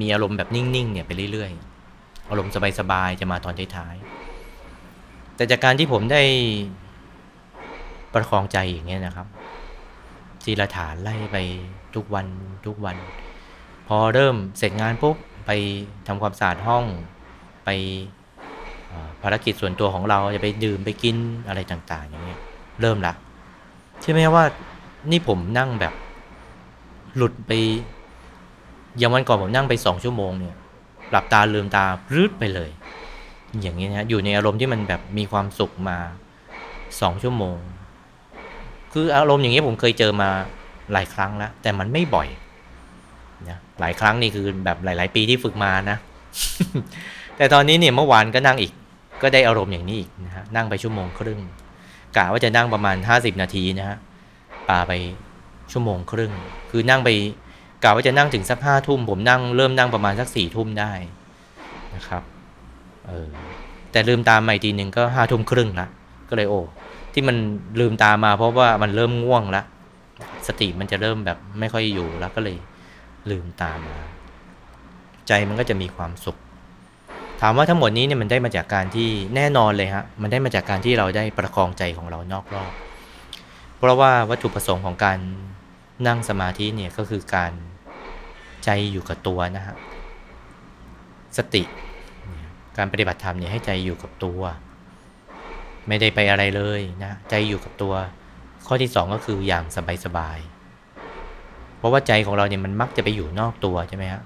[0.00, 6.22] มีอารมณ์แบบนิ่งๆเนี่ยไปเรื่อยๆ อารมณ์สบายๆจะมาตอนท้ายๆ แต่จากการที่ผมได้
[8.14, 9.26] ประคองใจอย่างเงี้ยนะครับ
[10.44, 11.36] ทีละฐานไล่ไป
[11.94, 12.26] ทุกวัน
[12.66, 12.96] ทุกวัน
[13.88, 15.16] พอเริ่มเสร็จงานปุ๊บ
[15.46, 15.50] ไป
[16.06, 16.84] ทำความสะอาดห้อง
[17.64, 17.70] ไป
[19.22, 21.16] ภารกิจส่วนตัวของเราจะไปดื่มไปกิน
[21.48, 22.40] อะไรต่างๆ อย่างเงี้ย
[22.80, 23.12] เริ่มละ
[24.02, 24.44] ใช่ไหมว่า
[25.10, 25.94] นี่ผมนั่งแบบ
[27.16, 27.52] หลุดไป
[28.98, 30.56] อย่างวันก่อนผมนั่งไปสองชั่วโมงเนี่ย
[31.10, 32.70] หลับตาลืมตารืดไปเลย
[33.60, 35.98] อย่างนี้นะอยู่ในอารมณ์ที่มันแบบมีความสุขมา
[37.00, 37.58] สองชั่วโมง
[38.92, 40.28] คืออารมณ์อย่างนี้ผมเคยเจอมา
[40.92, 42.28] หลายครั้งแล้ว แต่มันไม่บ่อย
[43.48, 45.96] นะหลายครั้งนี่คือแบบหลาย ๆ ปีที่ฝึกมานะ
[47.36, 48.72] แต่ตอนนี้เนี่ยเมื่อวานก็นั่งอีก
[49.24, 51.40] ก็ได้อารมณ์อย่างนี้อีกนะฮะนั่งไปชั่วโมงครึ่ง
[52.16, 53.96] กะว่าจะนั่งประมาณ 50 นาทีนะฮะ
[54.68, 54.92] ปาไป
[55.72, 56.32] ชั่วโมงครึ่ง
[56.70, 57.10] คือนั่งไป
[57.84, 60.92] กะว่าจะนั่งถึงสักห้าทุ่มผมนั่งเริ่มนั่งประมาณสักสี่ทุ่มได้
[61.94, 62.22] นะครับ
[63.06, 63.28] เออ
[63.92, 65.88] แต่ลืมตามใหม่ทีหนึ่งก็ห้าทุ่มครึ่งละ
[66.28, 66.60] ก็เลยโอ้
[67.12, 67.36] ที่มัน
[67.80, 69.62] ลืมตามาเพราะว่ามันเริ่มง่วงละ
[70.46, 72.56] สติมันจะเริ่มแบบไม่ค่อยอยู่แล้วก็เลย
[73.30, 73.98] ลืมตามมา
[75.28, 76.36] ใจมันก็จะมีความสุข
[77.40, 82.72] ถามว่าทั้งหมดนี้เนี่ยมันได้มาจากการที่แน่นอนเลยฮะมันได้มาจากการที่เราได้ประคองใจของเรานอกรอบ
[83.76, 85.18] เพราะว่าวัตถุประสงค์ของการ
[86.06, 87.52] นั่งสมาธิเนี่ยก็คือการ
[88.64, 89.74] ใจอยู่กับตัวนะฮะ
[91.36, 91.62] สติ
[92.76, 94.40] การปฏิบัติธรรมเนี่ยให้ใจอยู่กับตัว
[95.88, 97.94] ไม่ได้ไปอะไรเลยนะใจอยู่กับตัว
[98.66, 99.64] ข้อที่สองก็คืออย่าง
[100.04, 104.22] สบายๆเพราะว่าใจของเราเนี่ยมันมักจะไปอยู่นอกตัวใช่ไหมฮะ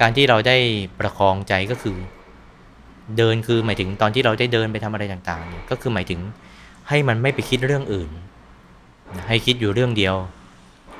[0.00, 0.56] การที่เราได้
[0.98, 1.96] ประคองใจก็คือ
[3.18, 6.20] เดินคือหมายถึงตอนที่เราได้เดินไปทำอะไรต่างๆเนี่ยก็คือหมายถึง
[6.88, 8.10] ให้มันไม่ไปคิดเรื่องอื่น
[9.28, 10.14] ให้คิดอยู่เรื่องเดียว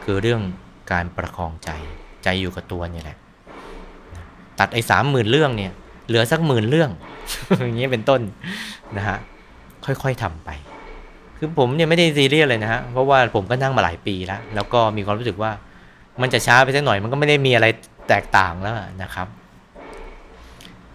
[0.05, 0.41] คือเรื่อง
[0.93, 1.71] การประคองใจ
[2.25, 3.19] ใจอยู่กับตัวเนี่ยแหละ
[4.15, 4.25] นะ
[4.59, 5.73] ตัดไอ้สามหมื่นเรื่องเนี่ย
[6.09, 6.91] เหลือสักหมื่นเรื่อง
[7.67, 8.21] อย่างเงี้ยเป็นต้น
[8.97, 9.19] นะฮะ
[9.85, 10.51] ค่อยๆทำไป
[11.39, 15.51] คือผมเนี่ยไม่ได้ซีเรียสเลยนะฮะเพราะว่าผมก็นั่งมาหลายปีแล้ว แล้วก็มีความรู้สึกว่า
[16.23, 17.67] มันจะช้าไปสักหน่อยมันก็ไม่ได้มีอะไร
[18.09, 19.27] แตกต่างแล้วนะครับ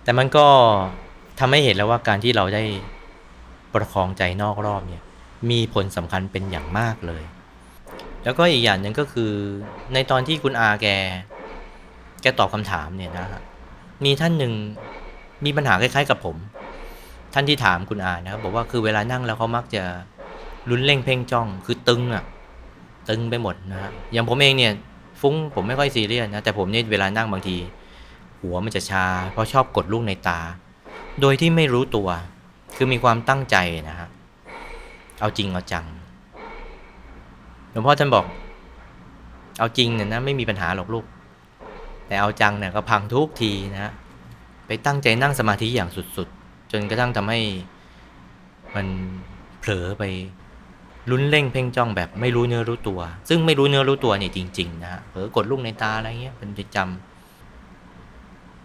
[0.07, 0.47] แต่มันก็
[1.39, 2.63] ทำให้เห็นแล้วว่าการที่เราได้
[3.73, 5.03] ประคองใจนอกรอบเนี่ย
[5.49, 7.23] มีผลสำคัญเป็นอย่างมากเลย
[8.23, 9.31] แล้วก็อีกอย่างหนึ่งก็คือ
[9.93, 10.87] ในตอนที่คุณอาแก
[12.21, 13.41] แกตอบคำถามเนี่ยนะฮะ
[14.05, 14.53] มีท่านหนึ่ง
[15.45, 16.35] มีปัญหาคล้ายๆ กับผม
[17.33, 19.83] ท่านที่ถามคุณอานะครับบอกว่าคือเวลานั่งแล้วเขามักจะ
[20.69, 22.23] ลุ้นเล่งเพ่งจ้องคือตึงอะ
[23.09, 24.71] ตึงไปหมดนะฮะอย่างผมเองเนี่ย
[25.21, 27.57] ฟุ้งผมไม่ค่อยซีเรียสนะแต่ผมเนี่ยเวลานั่งบางที
[28.41, 30.39] หัวมันจะชา เพราะชอบกดลูกในตา
[31.21, 32.09] โดยที่ไม่รู้ตัว
[32.75, 33.57] คือมีความตั้งใจ
[33.89, 34.07] นะฮะ
[35.19, 35.85] เอาจริงเอาจัง
[37.71, 38.25] หลวงพ่อท่านบอก
[39.59, 41.05] เอาจริงเนี่ยนะไม่มีปัญหาหรอกลูก
[42.07, 43.91] แต่เอาจังเนี่ยก็พังทุกทีนะฮะ
[44.67, 47.39] ไปตั้งใจนั่งสมาธิอย่างสุดๆ จนกระทั่งทำให้
[48.75, 48.87] มัน
[49.59, 50.03] เผลอไป
[51.09, 57.06] ลุ้นเล่งเพ่งจ้องแบบไม่รู้เนื้อรู้ตัว ซึ่งไม่รู้เนื้อรู้ตัวเนี่ยจริง ๆ นะฮะเผลอกดลูกในตาอะไรเงี้ยเป็นประจำ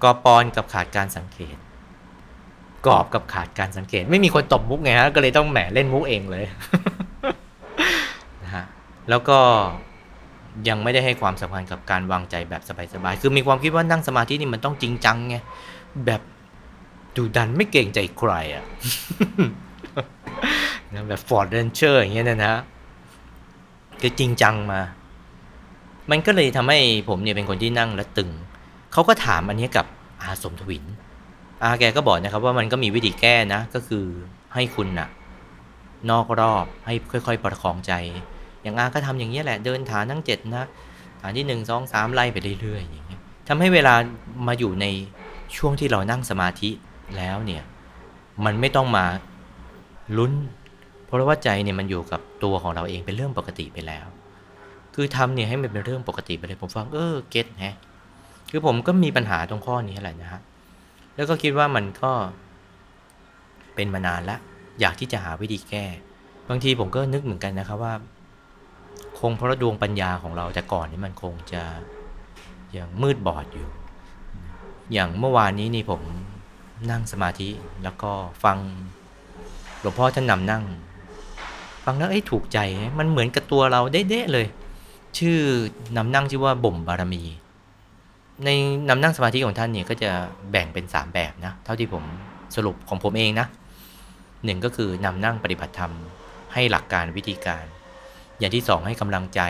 [0.03, 1.57] กอปอนกับขาดการสังเกต
[2.87, 6.45] กรอบกับขาดการสังเกต ไม่มีคนตบมุกไงฮะก็เลยต้องแหมเล่นมุกเองเลย
[8.43, 8.65] นะฮะ
[9.09, 9.39] แล้วก็
[10.69, 12.63] ยังไม่ได้ให้ความสำคัญกับการวางใจแบบ
[12.95, 15.37] สบายๆคือมีความคิดว่านั่งสมาธินี่มันต้องจริงจังไง
[16.07, 16.21] แบบ
[17.17, 18.65] ดุดันไม่เกรงใจใครอะ
[20.93, 22.55] นะแบบ Ford Ranger อย่างเงี้ยนะนะ
[24.01, 24.81] คือจริงจังมา
[26.11, 28.31] มันก็เลยทำให้ผมเนี่ยเป็นคนที่นั่งแล้วตึง
[28.93, 29.87] เขาก็ถามอันนี้กับ
[30.23, 30.85] อาสมทวิน
[31.63, 34.05] อาแกก็บอกนะครับว่ามันก็มีวิธีแก้นะ ก็คือ
[34.55, 35.09] ให้คุณนะ
[36.11, 36.95] นอกรอบให้
[37.27, 37.93] ค่อย ๆ ประคองใจ
[38.63, 40.65] อย่างอาก็ทำอย่างนี้แหละเดินฐานทั้งเจ็ดนะ
[41.21, 43.95] ฐานที่หนึ่งสองสามไล่ไปเรื่อยๆอย่างเงี้ยทำให้เวลา
[44.47, 44.87] มาอยู่ใน
[45.57, 46.71] ช่วงที่เรานั่งสมาธิ
[47.17, 47.63] แล้วเนี่ย
[48.45, 49.05] มันไม่ต้องมา
[50.17, 50.33] ลุ้น
[51.05, 54.07] เพราะว่าใจเนี่ยมันอยู่กับตัวของเราเองเป็นเรื่องปกติไปแล้ว
[54.95, 57.77] คือทำเนี่ยให้มันเป็นเรื่องปกติไปเลยผมฟังเออเก็ตแฮะ
[58.55, 60.41] คือผมก็มีปัญหาตรงข้อนี้แหละนะฮะ
[61.15, 62.13] แล้วก็คิดว่ามันก็
[63.75, 64.41] เป็นมานานล้ว
[64.81, 65.85] อยากที่จะหาวิธีแก้
[66.49, 67.95] บางทีผมก็นึกเหมือนกันนะครับว่า
[69.19, 71.63] คงเพราะดวงปัญญาของเราแต่ก่อนนี่มันคงจะ
[72.77, 73.69] ยังมืดบอดอยู่
[74.93, 76.03] อย่างเมื่อวานนี้นี่ผม
[76.91, 77.49] นั่งสมาธิ
[77.85, 78.13] แล้วก็
[78.45, 78.59] ฟัง
[79.81, 80.65] หลวงพ่อท่านนำนั่ง
[81.85, 82.59] ฟังแล้วเอ้ถูกใจ
[82.99, 84.47] มันเหมือนกับตัวเราเด๊ะๆเลย
[85.19, 85.39] ชื่อ
[85.97, 87.23] นำนั่งชื่อว่าบ่มบารมี
[88.45, 88.51] ใน
[88.89, 90.11] นำนั่งสมาธิของท่านเนี่ยก็จะ
[90.51, 92.05] แบ่งเป็น 3 แบบนะ เท่าที่ผม
[92.57, 93.47] สรุปของผมเองนะ
[94.45, 95.93] หนึ่งก็คือนำนั่งปฏิบัติธรรม
[96.53, 97.65] ให้หลักการวิธีการ
[98.39, 99.41] อย่างที่สองให้กำลังใจ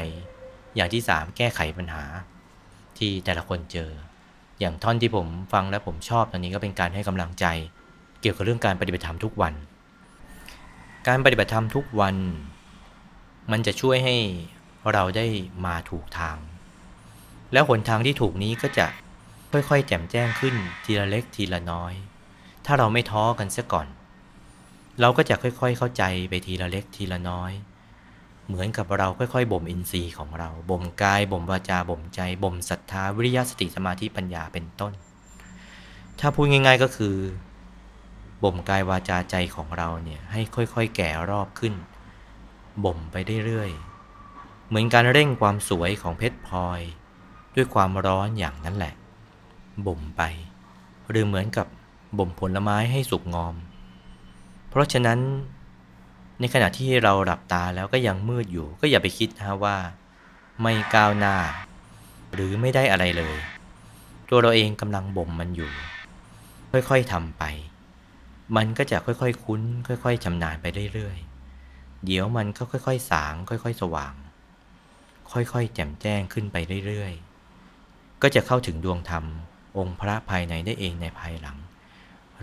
[0.76, 2.04] อย่างที่สามแก้ไขปัญหา
[2.98, 3.90] ที่แต่ละคนเจอ
[4.60, 7.46] อย่างท่อนที่ผมฟังแล้วผมชอบตอนนี้ก็เป็นการให้กำลังใจ
[8.20, 9.54] เกี่ยวกับเรื่องการปฏิบัติธรรมทุกวัน
[11.08, 12.16] การปฏิบัติธรรมทุกวัน
[13.52, 14.16] มันจะช่วยให้
[14.92, 15.26] เราได้
[15.66, 16.36] มาถูกทาง
[17.52, 18.86] แล้วหนทางที่ถูกนี้ก็จะ
[19.52, 21.94] ค่อยๆ แจ่มแจ้งขึ้นทีละเล็กทีละน้อย
[22.66, 23.86] ถ้าเราไม่ท้อกันเสียก่อน
[25.00, 27.52] เราก็จะค่อยๆ เข้าใจไปทีละเล็กทีละน้อย
[28.46, 34.92] เหมือนกับเราค่อยๆ บ่มอินทรีย์ของเรา บ่มกาย บ่มวาจา บ่มใจ บ่มศรัทธา วิริยะสติสมาธิปัญญาเป็นต้น
[36.20, 37.16] ถ้าพูดง่าย ๆ ก็คือ
[38.44, 41.74] บ่มกายวาจาใจของเราเนี่ยให้ค่อยๆ แก่รอบขึ้น
[42.84, 46.80] บ่มไปเรื่อยๆ เหมือนการเร่งความสวยของเพชรพลอย
[47.54, 48.94] ด้วยความร้อนอย่างนั้นแหละ
[49.86, 50.22] บ่มไป
[51.10, 51.66] หรือเหมือนกับ
[52.18, 53.54] บ่มผลไม้ให้สุกงอม
[54.68, 55.18] เพราะฉะนั้น
[56.40, 59.76] ในขณะที่เราหลับตาแล้วก็ยังมืดอยู่ ก็อย่าไปคิดนะว่า
[60.62, 61.36] ไม่ก้าวหน้า
[62.34, 63.38] หรือไม่ได้อะไรเลย
[64.28, 65.72] ตัวเราเองกำลังบ่มมันอยู่
[66.72, 67.42] ค่อยๆทำไป
[68.56, 74.14] มันก็จะค่อยๆคุ้น ค่อย ๆชำนาญไปเรื่อยๆ เดี๋ยวมันก็ค่อยๆสาง ค่อย ๆ สว่าง
[75.32, 77.31] ค่อยๆแจ่มแจ้งขึ้นไปเรื่อยๆ
[78.22, 79.24] ก็จะเข้าถึงดวงธรรม
[79.78, 81.56] องค์พระภายในได้เองในภายหลัง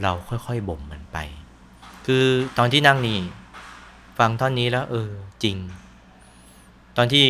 [0.01, 1.17] เราค่อยๆบ่มมันไป
[2.05, 2.25] คือ
[2.57, 3.19] ตอนที่นั่งนี่
[4.19, 5.09] ฟังท่อนนี้แล้วเออ
[5.43, 5.57] จริง
[6.97, 7.25] ตอนที่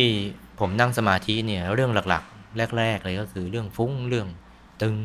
[0.58, 4.28] ผมนั่งสมาธิเนี่ยเรื่องหลักๆ แรก ๆ เลยก็คือเรื่องฟุ้งเรื่อง
[4.82, 4.96] ตึง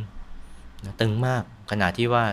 [1.01, 2.25] ตึงมากขนาดที่ว่า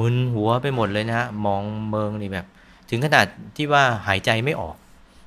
[0.00, 2.46] มึนหัวไปหมดเลยนะฮะมองเมืองนี่แบบ
[2.90, 4.76] ถึงขนาดที่ว่าหายใจไม่ออก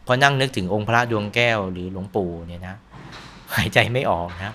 [0.06, 2.76] พอนั่งนึกถึงองค์พระดวงแก้วหรือหลวงปู่เนี่ยนะ
[3.56, 4.54] หายใจไม่ออกนะ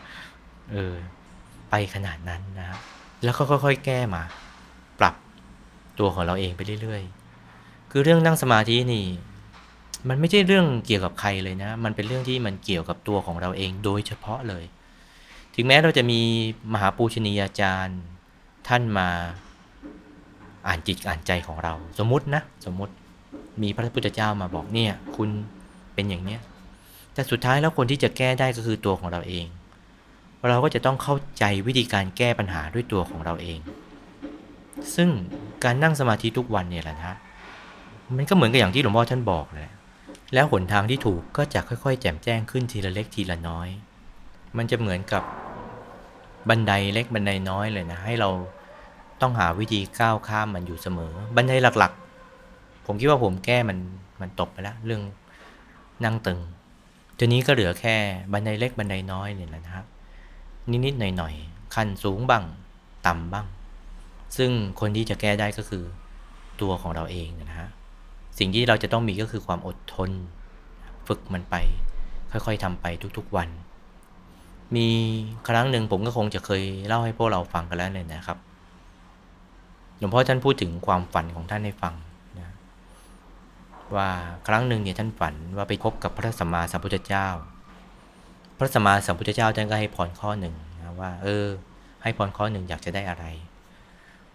[0.72, 0.94] เออ
[1.70, 2.68] ไปขนาดนั้นนะ
[3.24, 4.22] แล้วก็ค่อยๆ แก้มา
[5.00, 5.14] ปรับ
[5.98, 9.06] ตัวของเราเองไปเรื่อยๆ คือเรื่องนั่งสมาธินี่
[10.08, 14.64] มันไม่ใช่เรื่องเกี่ยวกับใครเลยนะ มันเป็นเรื่องที่มันเกี่ยวกับตัวของเราเองโดยเฉพาะเลย
[15.54, 16.20] ถึงแม้เราจะมี
[16.72, 18.00] มหาปูชนียาจารย์
[18.68, 19.08] ท่านมา
[20.66, 22.94] อ่านจิตอ่านใจของเรา สมมตินะ สมมติ
[23.62, 25.30] มีพระพุทธเจ้ามาบอกเนี่ย คุณ
[25.94, 26.40] เป็นอย่างเนี้ย
[27.14, 29.46] แต่สุดท้ายแล้วคนที่จะแก้ได้ก็คือตัวของเราเอง
[30.48, 33.58] เราก็จะต้องเข้าใจวิธีการแก้ปัญหาด้วยตัวของเราเอง
[34.94, 35.08] ซึ่ง
[35.64, 37.16] การนั่งสมาธิทุกวันเนี่ยแหละนะ
[38.16, 39.72] มันก็เหมือนกับอย่างที่หลวงพ่อท่านบอกแหละ
[40.34, 43.68] แล้วหนทางที่ถูกก็จะค่อยๆ แจ่มแจ้งขึ้นทีละเล็กทีละน้อย
[44.56, 45.22] มันจะเหมือนกับ
[46.48, 48.30] บันไดเล็กบันไดน้อยเลยนะ ให้เรา
[49.20, 53.78] ต้องหาวิธีก้าวข้ามมันอยู่เสมอ บันไดหลักๆ ผมคิดว่าผมแก้มัน
[54.20, 55.02] มันตกไปแล้วเรื่อง
[56.04, 56.40] นั่งตึง
[57.24, 57.96] ทีนี้ก็เหลือแค่
[58.32, 59.84] บันไดเล็กบันไดน้อยเนี่ยนะครับ
[60.84, 62.44] นิดๆหน่อยๆขั้นสูงบ้าง
[63.06, 63.46] ต่ำบ้าง
[64.36, 65.84] ซึ่งคนที่จะแก้ได้ก็คือ
[66.60, 67.68] ตัวของเราเองนะฮะ
[68.38, 70.10] สิ่งที่เราจะต้องมีก็คือความอดทน
[71.06, 71.54] ฝึกมันไป
[72.30, 73.48] ค่อยๆทำไปทุกๆวัน
[74.76, 74.88] มี
[75.48, 78.38] ครั้งหนึ่งผมก็คงจะเคยเล่าให้พวกเราฟังกันแล้วเลยนะครับ
[79.98, 81.94] หลวงพ่อท่านพูดถึงความฝันของท่านให้ฟัง
[83.96, 84.08] ว่า
[84.48, 87.28] ครั้งหนึ่งเนี่ยท่านฝันว่าไปพบกับพระสัมมาสัมพุทธเจ้า
[88.58, 91.46] พระสัมมาสัมพุทธเจ้าท่านก็ให้พรข้อหนึ่งนะว่า เออ
[92.02, 93.24] ให้พรข้อหนึ่งอยากจะได้อะไร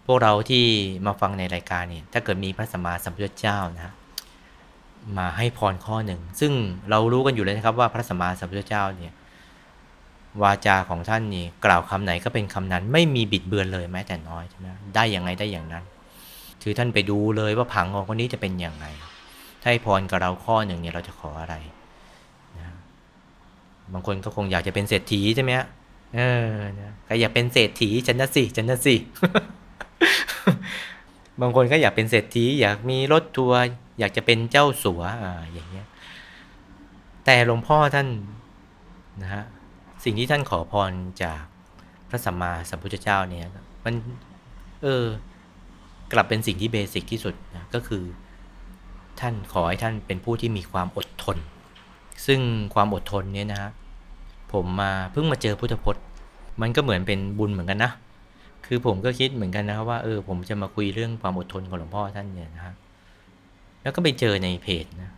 [0.05, 0.63] พวกเราที่
[1.05, 3.93] มาฟังในรายการเนี่ยถ้าเกิดมีพระสัมมาสัมพุทธเจ้านะ
[5.17, 6.51] มาให้พรข้อหนึ่ง ซึ่ง
[6.89, 9.13] เรารู้กันอยู่เลยนะครับว่าพระสัมมาสัมพุทธเจ้าเนี่ย
[10.43, 15.83] วาจาของท่านนี่กล่าวคำไหนก็เป็นคำนั้น ไม่มีบิดเบือนเลยแม้แต่น้อยใช่ไหมได้อย่างไงได้อย่างนั้น
[16.63, 18.87] คือท่านไปดูเลยว่าผังของคนนี้จะเป็นอย่างไร
[19.67, 21.55] ให้พรกับเราข้อหนึ่งเนี่ยเราจะขออะไร
[22.57, 22.75] นะ
[23.93, 25.67] บางคนก็คงอยากจะเป็นเศรษฐีใช่ไหมฮะ
[26.15, 28.95] เออนะก็อยากเป็นเศรษฐีฉันนะสิฉันนะสิ
[31.41, 33.59] บางคนก็อยากเป็นเศรษฐี อยากมีรถทัวร์
[33.99, 35.87] อยากจะเป็นเจ้าสัวอ่าอย่างเงี้ย
[37.25, 38.07] แต่หลวงพ่อท่าน
[39.21, 39.43] นะฮะ
[40.03, 40.91] สิ่งที่ท่านขอพร
[41.23, 41.41] จาก
[42.09, 43.45] พระสัมมาสัมพุทธเจ้าเนี่ย
[43.85, 43.93] มัน
[44.83, 45.05] เออ
[46.13, 48.03] กลับเป็นสิ่งที่เบสิกที่สุดนะก็คือ
[49.21, 51.37] ท่านขอให้ท่านเป็นผู้ที่มีความอดทน
[52.25, 52.39] ซึ่ง
[52.73, 53.71] ความอดทนเนี่ยนะฮะ
[54.53, 56.03] ผมมาเพิ่งมาเจอพุทธพจน์
[56.61, 57.91] มันก็เหมือนเป็นบุญเหมือนกันนะ
[58.65, 62.73] คือผมก็คิดเหมือนกันนะครับว่าเออผมจะมาคุยเรื่องความอดทนของหลวงพ่อท่านเนี่ยนะฮะ
[63.81, 65.11] แล้วก็ไปเจอในเพจนะ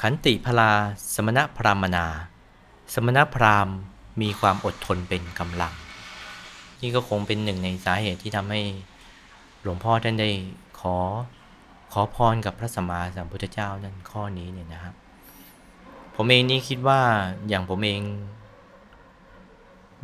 [0.00, 0.70] ขันติพลา
[1.14, 2.06] สมณพรามนา
[2.94, 3.76] สมณพราหมณ์
[4.22, 5.74] มีความอดทนเป็นกำลัง
[6.80, 8.60] นี่ก็คงเป็นหนึ่งในสาเหตุที่ทำให้
[9.62, 10.30] หลวงพ่อท่านได้
[10.80, 10.96] ขอ
[11.92, 14.94] ขอพรกับพระสัมมาสัมพุทธเจ้านั่นข้อนี้เนี่ยนะครับ
[16.16, 17.00] ผมเองนี่คิดว่า
[17.48, 18.02] อย่างผมเอง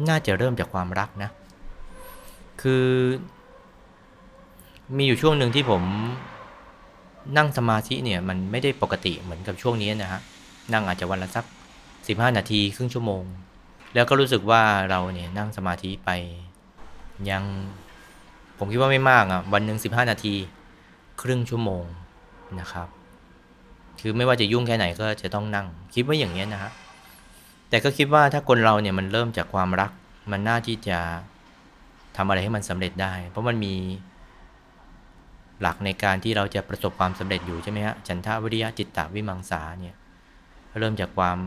[0.09, 1.31] น่าจะเริ่มจากความรักนะ
[2.63, 2.87] คือ
[4.97, 5.83] มีอยู่ช่วงหนึ่งที่ผม
[7.37, 10.21] นั่งสมาธิเนี่ยมันไม่ได้ปกติเหมือนกับช่วงนี้นะฮะ
[10.73, 11.45] นั่งอาจจะวันละสัก
[11.91, 13.23] 15 นาทีครึ่งชั่วโมง
[13.95, 16.11] แล้วก็รู้สึกว่าเราเนี่ยนั่งสมาธิไป
[17.31, 17.45] ยัง
[18.59, 20.35] ผมคิดว่าไม่มากอะ่ะวันหนึ่ง15 นาที
[21.21, 21.85] ครึ่งชั่วโมง
[22.61, 22.89] นะครับ
[24.01, 26.73] คือไม่ว่าจะยุ่งแค่ไหนก็จะต้องนั่ง คิดว่าอย่างนี้นะฮะ
[27.69, 29.91] แต่ก็คิดว่าถ้าคนเราเนี่ยมันเริ่มจากความรัก
[30.33, 30.99] มันน่าที่จะ
[32.17, 33.75] ทำอะไรให้มันสำเร็จได้ เพราะมันมี
[35.61, 39.95] หลักในการที่เราจะประสบความสำเร็จอยู่ใช่ไหมฮะ ฉันทะวิริยะจิตตวิมังสาเนี่ย
[40.79, 41.39] เริ่มจากความ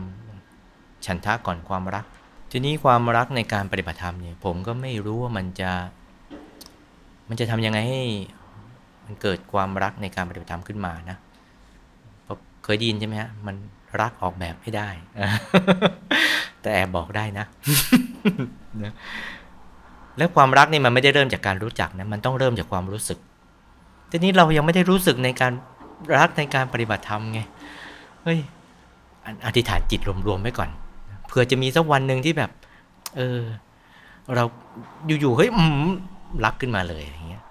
[1.06, 2.04] ฉันทะก่อนความรัก
[2.50, 5.70] ทีนี้ความรักในการปฏิบัติธรรมเนี่ยผมก็ไม่รู้ว่ามันจะ
[7.28, 8.02] มันจะทำยังไงให้
[9.04, 11.16] มันเกิดความรักในการปฏิบัติธรรมขึ้นมานะ
[12.22, 13.56] เพราะเคยได้ยินใช่ไหมฮะมัน
[14.00, 14.88] รักออกแบบไม่ได้
[16.62, 17.46] แต่แอบบอกได้นะ
[20.18, 23.18] แล้วความรักนี่มันไม่ได้เริ่มจากการรู้จักนะมันต้องเริ่มจากความรู้สึก
[24.10, 25.52] ทีนี้เรายังไม่ได้รู้สึกในการ
[26.18, 27.40] รักในการปฏิบัติธรรมไง
[28.22, 28.38] เฮ้ย
[29.46, 30.70] อธิษฐานจิตรวมๆไว้ก่อน
[31.26, 32.50] เผื่อจะมีสักวันหนึ่งที่แบบ
[33.16, 33.40] เออ
[34.34, 34.44] เรา
[35.20, 35.50] อยู่ๆเฮ้ย
[36.44, 37.42] รักขึ้นมาเลยอย่างเงี้ย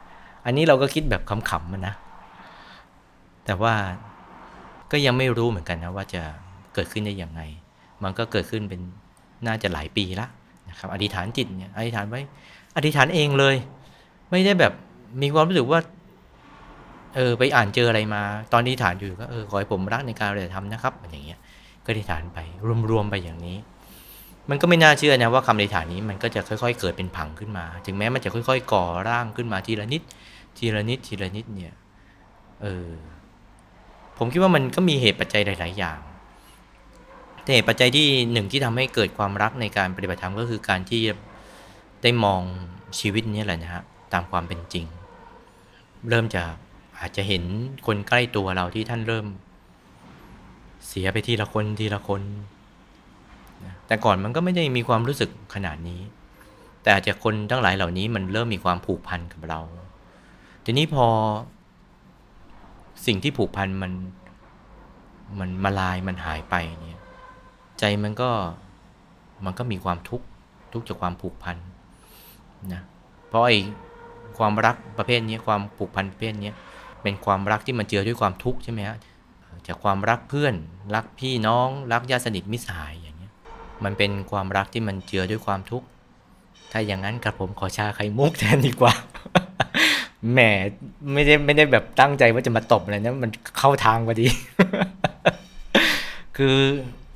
[0.46, 1.96] อันนี้เราก็คิดแบบขำๆมันนะ
[3.46, 3.74] แต่ว่า
[4.92, 6.22] ก็ยังไม่รู้เหมือนกันนะว่าจะ
[6.74, 7.42] เกิดขึ้นได้ยังไง
[8.04, 8.82] มันก็เกิดขึ้นเป็น
[9.48, 10.28] น่าจะหลายปีละ
[10.70, 12.22] นะครับ อธิษฐานจิตเนี่ยอธิษฐานไว้
[12.76, 13.56] อธิษฐานเองเลย
[14.30, 14.74] ไม่ได้แบบ
[15.22, 15.80] มีความรู้สึกว่า
[17.16, 18.22] เออไปอ่านเจออะไรมา
[18.54, 21.40] ตอนนี้ฐานอยู่ก็เออขอให้ผมรักในการปฏิบัติธรรมนะครับอย่างเงี้ย
[21.86, 22.40] ก็อธิษฐานไป
[22.92, 23.58] รวมๆไปอย่างนี้
[24.50, 30.02] มันก็ไม่น่าเชื่อนะว่าคำอธิษฐานนี้มันก็จะค่อย ๆ เกิดเป็นผังขึ้นมา ถึงแม้มันจะค่อย ๆ ก่อร่างขึ้นมาทีละนิด
[30.58, 31.74] ทีละนิดทีละนิดเนี่ย
[32.62, 32.90] เออ
[34.18, 36.00] ผมคิดว่ามันก็มีเหตุปัจจัยหลาย ๆ อย่าง
[37.44, 41.02] แต่เหตุปัจจัยที่หนึ่งที่ทำให้เกิดความรักในการปฏิบัติธรรมก็คือการที่
[42.04, 42.42] ได้มอง
[43.00, 43.84] ชีวิตนี้แหละนะฮะ
[44.14, 44.86] ตามความเป็นจริง
[46.10, 46.52] เริ่มจาก
[47.00, 47.44] อาจจะเห็น
[47.86, 49.26] คนใกล้ตัวเราที่ท่านเริ่ม
[50.88, 52.22] เสียไปทีละคนทีละคน
[53.88, 56.02] แต่ก่อนมันก็ไม่ได้มีความรู้สึกขนาดนี้
[56.82, 59.60] แต่อาจจะคนทั้งหลายเหล่านี้มันเริ่มมีความผูกพันกับเรา
[60.66, 61.08] ทีนี้พอ
[63.06, 63.92] สิ่งที่ผูกพันมัน
[65.40, 66.56] มันมาลายมันหายไป
[66.88, 67.02] เนี่ย
[67.80, 68.30] ใจมันก็
[69.46, 70.26] มันก็มีความทุกข์
[70.74, 71.58] ทุกข์จากความผูกพัน
[72.74, 72.82] นะ
[73.28, 73.60] เพราะไอ้
[74.38, 76.52] ความรักประเภทนี้ความผูกพันประเภทนี้
[77.02, 78.98] เป็นความรักที่มันเจือด้วยความทุกข์ใช่ไหมฮะ
[79.68, 80.56] จากความรักเพื่อน
[80.96, 83.34] รักพี่น้องรักญาติสนิทมิสหายอย่างเงี้ย
[83.84, 85.88] มันเป็นความรักที่มันเจือด้วยความทุกข์
[86.72, 88.94] ถ้าอย่างนั้นกับผมขอชาไข่มุกแทนดีกว่า
[90.30, 90.40] แหม
[91.14, 94.28] ไม่ได้ไม่ได้แบบตั้งใจว่าจะมาตบอะไรนะมันเข้าทางพอดี
[96.38, 96.56] คือ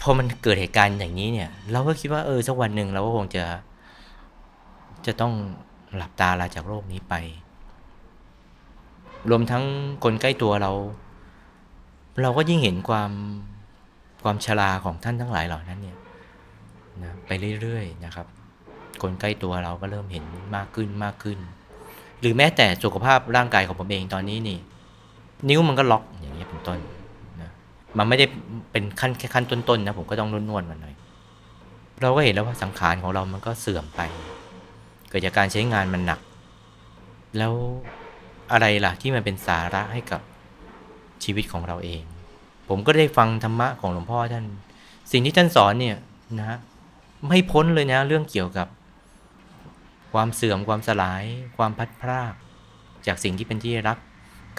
[0.02, 3.44] พอมันเกิดเหตุการณ์อย่างนี้เนี่ย เราก็คิดว่าเออสักวันหนึ่งเราก็คงจะ
[5.06, 5.34] จะต้อง
[5.96, 7.14] หลับตาลาจากโลกนี้ไป
[9.30, 9.64] รวมทั้ง
[10.04, 10.72] คนใกล้ตัวเรา
[12.22, 13.12] เราก็ยิ่งเห็นความ
[14.24, 15.98] ความชราของท่านทั้งหลายเหล่านั้นเนี่ย
[17.04, 18.28] นะไปเรื่อยๆนะครับ
[19.02, 21.38] คนใกล้ตัวเราก็เริ่มเห็นมากขึ้นมากขึ้น
[22.26, 24.58] รือแม้แต่สุขภาพร่างกายของผมเองตอนนี้นี่
[25.50, 26.80] นิ้วมันก็ล็อกอย่างเงี้ยเป็นต้น
[27.42, 27.52] นะ
[27.98, 28.26] มันไม่ได้
[28.72, 30.96] เป็นขั้นแค่ขั้นต้นๆนะผมก็ต้องนวดๆมันหน่อย
[32.02, 34.02] เราก็เห็นแล้วว่าสังขารของเรามันก็เสื่อมไป
[35.10, 36.20] เกิดจากการใช้งานมันหนัก
[37.38, 37.54] แล้ว
[38.52, 40.22] อะไรล่ะที่มันเป็นสาระให้กับ
[41.24, 42.04] ชีวิตของเราเอง
[42.70, 44.46] ผมก็ได้ฟังธรรมะของหลวงพ่อท่าน
[45.12, 45.98] สิ่งที่ท่านสอนเนี่ย
[46.40, 46.58] นะฮะ
[47.28, 48.68] ไม่พ้นเลยนะ เรื่องเกี่ยวกับ
[50.16, 51.24] ความเสื่อมความสลาย
[51.58, 52.34] ความพัดพราก
[53.08, 53.98] จากสิ่งที่เป็นที่รัก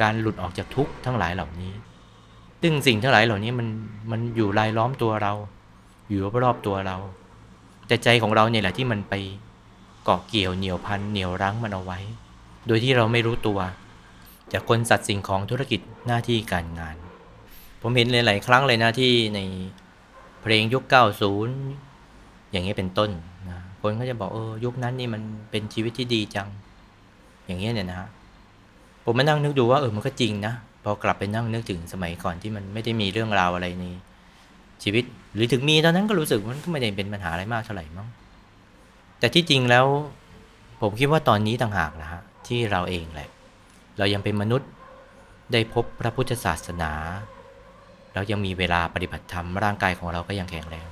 [0.00, 1.72] การหลุดออกจากทุกข์ทั้งหลายเหล่านี้
[2.62, 3.68] ซึ่งสิ่งทั้งหลายเหล่านี้มัน
[4.11, 5.32] มันอยู่รายล้อมตัวเรา
[6.09, 6.96] อยู่รอบๆตัวเรา
[7.86, 9.14] แต่ใจของเราเนี่ยแหละที่มันไป
[10.04, 11.98] เกาะเกี่ยวเหนี่ยวพันเหนี่ยวรั้งมันเอาไว้
[12.66, 13.59] โดยที่เราไม่รู้ตัว
[14.52, 16.96] จากคนสัตว์สิ่งของธุรกิจหน้าที่การงาน
[17.82, 19.40] ผมเห็นหลาย ๆ ครั้งเลยนะที่ใน
[20.42, 20.84] เพลงยุค
[21.68, 23.11] 90 อย่างเงี้ยเป็นต้น
[23.82, 26.48] คนก็จะบอกเออยุคนั้นนี่มันเป็นชีวิตที่ดีจัง
[27.46, 28.08] อย่างเงี้ยเนี่ยนะฮะ
[29.04, 30.54] ผมมานั่งนึกดูว่าเออมันก็จริงนะ
[30.84, 33.84] พอกลับไปนั่งนึกถึงสมัยก่อนที่มันไม่ได้มีเรื่องราวอะไรใน
[34.82, 35.04] ชีวิต
[35.34, 38.08] หรือถึงมีตอนนั้นก็รู้สึกมันก็ไม่ได้เป็นปัญหาอะไรมากเท่าไหร่มั้ง
[39.18, 39.86] แต่ที่จริงแล้ว
[40.80, 43.28] ผมคิดว่าตอนนี้ต่างหากนะฮะที่เราเองแหละ
[43.98, 44.68] เรายังเป็นมนุษย์
[45.52, 46.92] ได้พบพระพุทธศาสนา
[48.14, 50.86] เรายังมีเวลาปฏิบัติธรรมร่างกายของเราก็ยังแข็งแรง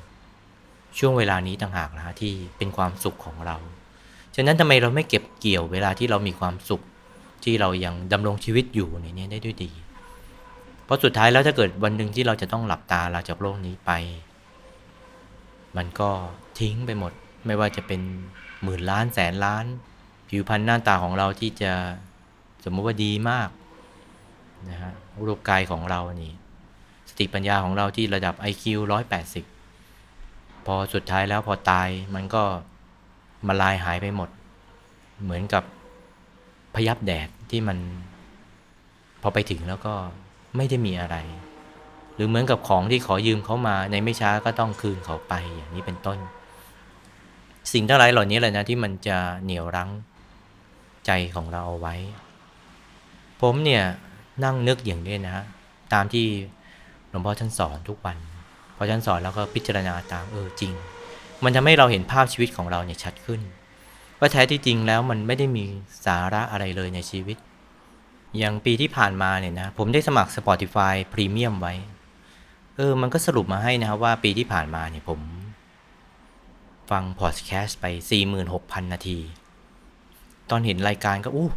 [0.99, 3.57] ช่วงเวลานี้ต่างหากนะฮะที่เป็นความสุขของเรา
[4.35, 6.83] ฉะนั้นทำไมเราไม่เก็บเกี่ยวเวลาที่เรามีความสุข
[7.45, 9.71] ที่เรายังดำรงชีวิตอยู่ในนี้ได้ด้วยดี
[10.85, 13.91] เพราะสุดท้ายแล้วถ้าเกิดวันหนึ่งที่เราจะต้องหลับตาลาจากโลกนี้ไป
[15.77, 16.11] มันก็
[16.59, 17.13] ทิ้งไปหมด
[17.47, 18.01] ไม่ว่าจะเป็น
[18.63, 19.65] หมื่นล้านแสนล้าน
[20.29, 21.73] ผิวพรรณหน้าตาของเราที่จะ
[22.65, 23.49] สมมติว่าดีมาก
[24.71, 24.93] นะฮะ
[25.27, 26.33] รูปกายของเรานี่
[27.09, 28.65] สติปัญญาของเราที่ระดับ IQ
[29.15, 29.54] 180
[30.67, 32.43] พอสุดท้ายแล้วพอตายมันก็
[33.47, 34.29] มาลายหายไปหมด
[35.23, 35.63] เหมือนกับ
[36.75, 37.79] พยับแดดที่มัน
[39.23, 39.95] พอไปถึงแล้วก็
[40.57, 41.17] ไม่ได้มีอะไร
[42.15, 46.19] หรือเหมือนกับของที่ขอยืมเขามาในไม่ช้าก็ต้องคืนเขาไปอย่างนี้เป็นต้น
[47.73, 49.91] สิ่งทั้งหลายเหล่านี้แหละนะที่มันจะเหนี่ยวรั้ง
[51.07, 51.97] ใจของเราเอาไว้
[53.41, 53.85] ผมเนี่ย
[54.45, 55.45] นั่งนึกอย่างนี้นะ
[55.93, 56.27] ตามที่
[57.09, 58.17] หลวงพ่อท่านสอนทุกวัน
[58.77, 60.73] พอท่านสอนแล้วก็พิจารณาตามเออจริง
[61.45, 63.41] มันทำให้เราเห็นภาพชีวิตของเราเนี่ยชัดขึ้น
[64.19, 65.65] ว่าแท้ที่จริงแล้วมันไม่ได้มี
[66.07, 67.37] สาระอะไรเลยในชีวิต
[68.39, 71.75] อย่างปีที่ผ่านมาเนี่ยนะผมได้สมัคร Spotify Premium ไว้
[72.77, 75.21] เออ มันก็สรุปมาให้นะครับว่าปีที่ผ่านมาเนี่ยผม
[76.91, 77.85] ฟังพอดแคสต์ไป
[78.41, 79.19] 46,000 นาที
[80.51, 81.51] ตอนเห็นรายการก็อู้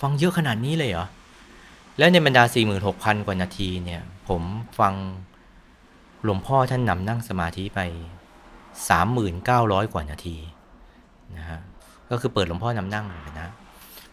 [0.00, 1.06] ฟังเยอะขนาดนี้เลยเหรอ
[1.98, 2.44] แล้วในบรรดา
[2.84, 4.42] 46,000 กว่านาทีเนี่ย ผม
[4.80, 4.94] ฟัง
[6.24, 7.80] หลวงพ่อท่านนำนั่งสมาธิไป
[8.86, 10.36] 3,900 กว่านาที
[11.36, 11.60] นะฮะ
[12.10, 13.52] ก็คือเปิดหลวงพ่อนำนั่งเลยนะ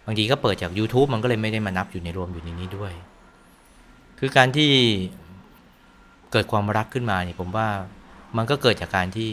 [0.05, 2.93] บางทีก็เปิดจาก YouTube มันก็เลยไม่ได้มานับอยู่ในรวมอยู่ในนี้ด้วย
[4.19, 4.71] คือการที่
[6.31, 7.67] เกิดความรักขึ้นมาเนี่ยผมว่า
[8.37, 9.29] มันก็เกิดจากการที่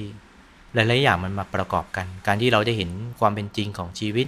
[0.75, 4.27] หลายๆอย่างมันมาประกอบกัน การที่เราได้เห็นความเป็นจริงของชีวิต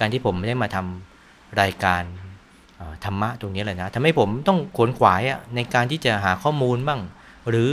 [0.00, 2.02] การที่ผมไม่ได้มาทำรายการ
[3.04, 7.00] ธรรมะตรงนี้เลยนะทำให้ผมต้องขวนขวายะในการที่จะหาข้อมูลบ้าง
[7.48, 7.70] หรือ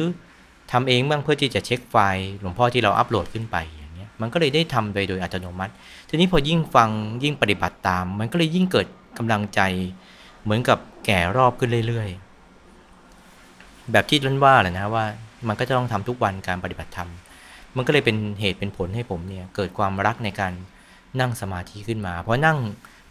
[0.71, 5.73] ทำเองบ้างเพื่อที่จะเช็คไฟล์หลวงพ่อที่เราอัปโหลดขึ้นไปอย่างเงี้ยมันก็เลยได้ทำไปโดยอัตโนมัติ
[6.09, 6.89] ทีนี้พอยิ่งฟัง
[7.23, 8.87] ยิ่งปฏิบัติตาม มันก็เลยยิ่งเกิด
[9.17, 9.61] กำลังใจ
[10.43, 15.05] เหมือนกับแก่รอบขึ้นเรื่อยๆ แบบที่ท่านว่าแหละนะว่า
[15.47, 17.09] มันก็จะต้องทำทุกวันการปฏิบัติธรรม
[17.75, 20.53] มันก็เลยเป็นเหตุเป็นผลให้ผมเนี่ยเกิดความรักในการ
[21.19, 22.57] นั่งสมาธิขึ้นมา เพราะนั่ง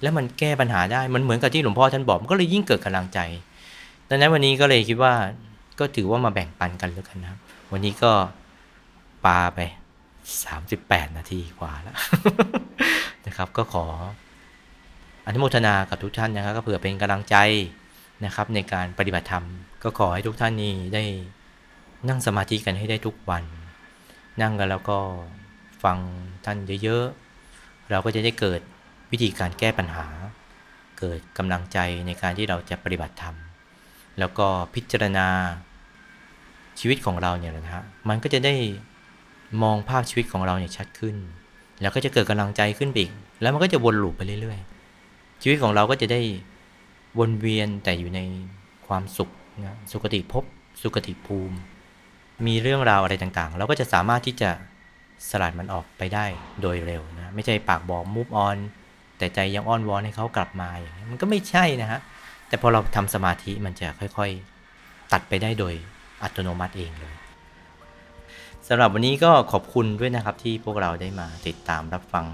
[0.02, 3.18] แล้วมันแก้ปัญหาได้มันเหมือนกับที่หลวงพ่อท่านบอกมันก็เลยยิ่งเกิดกำลังใจ
[4.09, 5.14] ดังนั้นวันนี้ก็เลยคิดว่า
[5.78, 7.38] ก็ถือว่ามาแบ่งปันกันแล้วกันนะครับ
[7.72, 8.12] วันนี้ก็
[9.26, 9.60] ปาไป
[10.38, 11.96] 38 นาทีกว่าแล้ว
[13.26, 13.86] นะครับ ก็ขอ
[15.26, 17.36] อนุโมทนากับทุกท่านนะครับ ก็เผื่อเป็นกำลังใจ
[18.24, 19.44] นะครับในการปฏิบัติธรรม
[19.82, 21.04] ก็ขอให้ทุกท่านนี้ได้
[22.08, 23.44] นั่งสมาธิกันให้ได้ทุกวัน
[24.42, 24.98] นั่งกันแล้วก็
[25.84, 25.98] ฟัง
[26.44, 28.60] ท่านเยอะๆ เราก็จะได้เกิด
[29.12, 30.06] วิธีการแก้ปัญหา
[30.98, 33.34] เกิดกำลังใจในการที่เราจะปฏิบัติธรรม
[34.18, 35.28] แล้วก็พิจารณา
[36.78, 38.54] ชีวิตของเราเนี่ยนะฮะมันก็จะได้
[39.62, 41.16] มองภาพชีวิตของเราเนี่ยชัดขึ้น
[41.80, 43.12] แล้วก็จะเกิดกำลังใจขึ้นไปอีก
[43.42, 46.20] แล้วมันก็จะวนลูปไปเรื่อยๆ ชีวิตของเราก็จะได้
[47.18, 48.20] วนเวียนแต่อยู่ใน
[48.86, 49.30] ความสุข
[49.64, 50.44] นะสุขติภพ
[50.82, 51.56] สุขติภูมิ
[52.46, 54.50] มีเรื่องราวอะไรต่างๆ เราก็จะสามารถที่จะ
[55.28, 56.26] สลัดมันออกไปได้
[56.60, 58.56] โดยเร็วนะ ไม่ใช่ปากบอกมูฟออน
[59.18, 62.00] แต่ใจยังอ้อนวอนให้เขากลับมาอย่างนี้มันก็ไม่ใช่นะฮะ
[62.55, 65.74] แต่พอเราทำสมาธิมันจะค่อยๆ ตัดไปได้โดย
[66.22, 67.14] อัตโนมัติเองเลย
[68.68, 72.24] สำหรับวันนี้ก็ขอบคุณด้วยนะครับที่พวกเราได้มาติดตามรับฟัง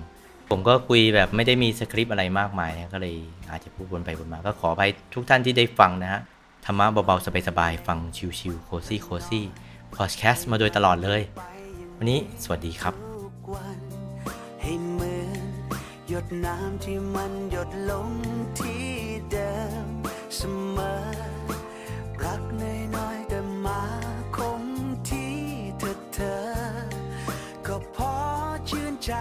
[0.49, 3.16] ผมก็คุยแบบไม่ได้มีสคริปต์อะไรมากมายนะก็เลย
[3.51, 4.83] อาจจะพูดวนไปวนมา ก็ขออภัย
[5.14, 6.21] ทุกท่านที่ได้ฟังนะฮะ
[6.64, 7.99] ธรรมะเบาๆ สบายๆ ฟัง
[8.41, 11.21] ชิวๆ cozy cozy podcast มาโดยตลอดเลย
[11.99, 12.95] วันนี้สวัสดีครับ
[14.61, 15.43] ให้เหมือน
[16.09, 18.09] หยดน้ำที่มันหยดลง
[20.41, 20.95] เสมอ
[22.24, 23.82] รักน้อยๆแต่มา
[24.36, 24.62] คง
[25.09, 25.34] ที่
[25.78, 26.41] เธอเธอ
[27.66, 28.14] ก็พอ
[28.68, 29.12] ชื่นใจ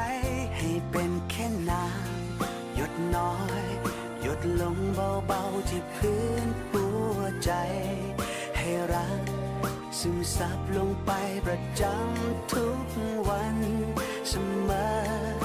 [0.58, 3.66] ให้เป็นแค่น้ำหยดน้อย
[4.22, 4.78] หยดลง
[5.28, 7.52] เบาๆที่พื้นหัวใจ
[8.58, 9.24] ให้รัก
[10.00, 11.12] ซึมซับลงไป
[11.46, 12.88] ประจำทุก
[13.28, 13.58] วัน
[14.30, 14.34] เส
[14.70, 15.39] มอ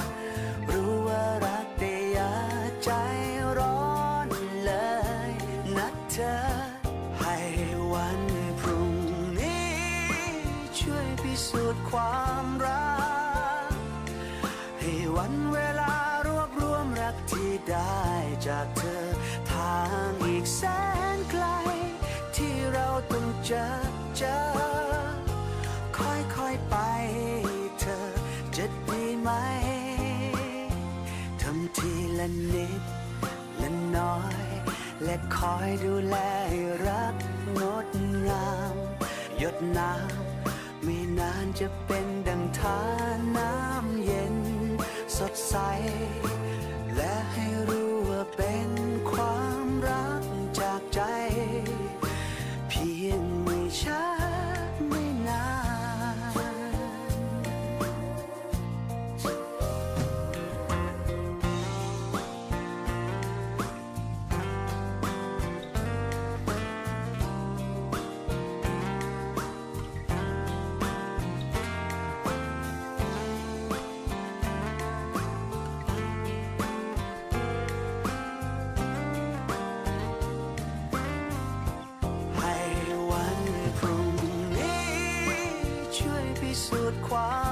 [87.11, 87.44] สู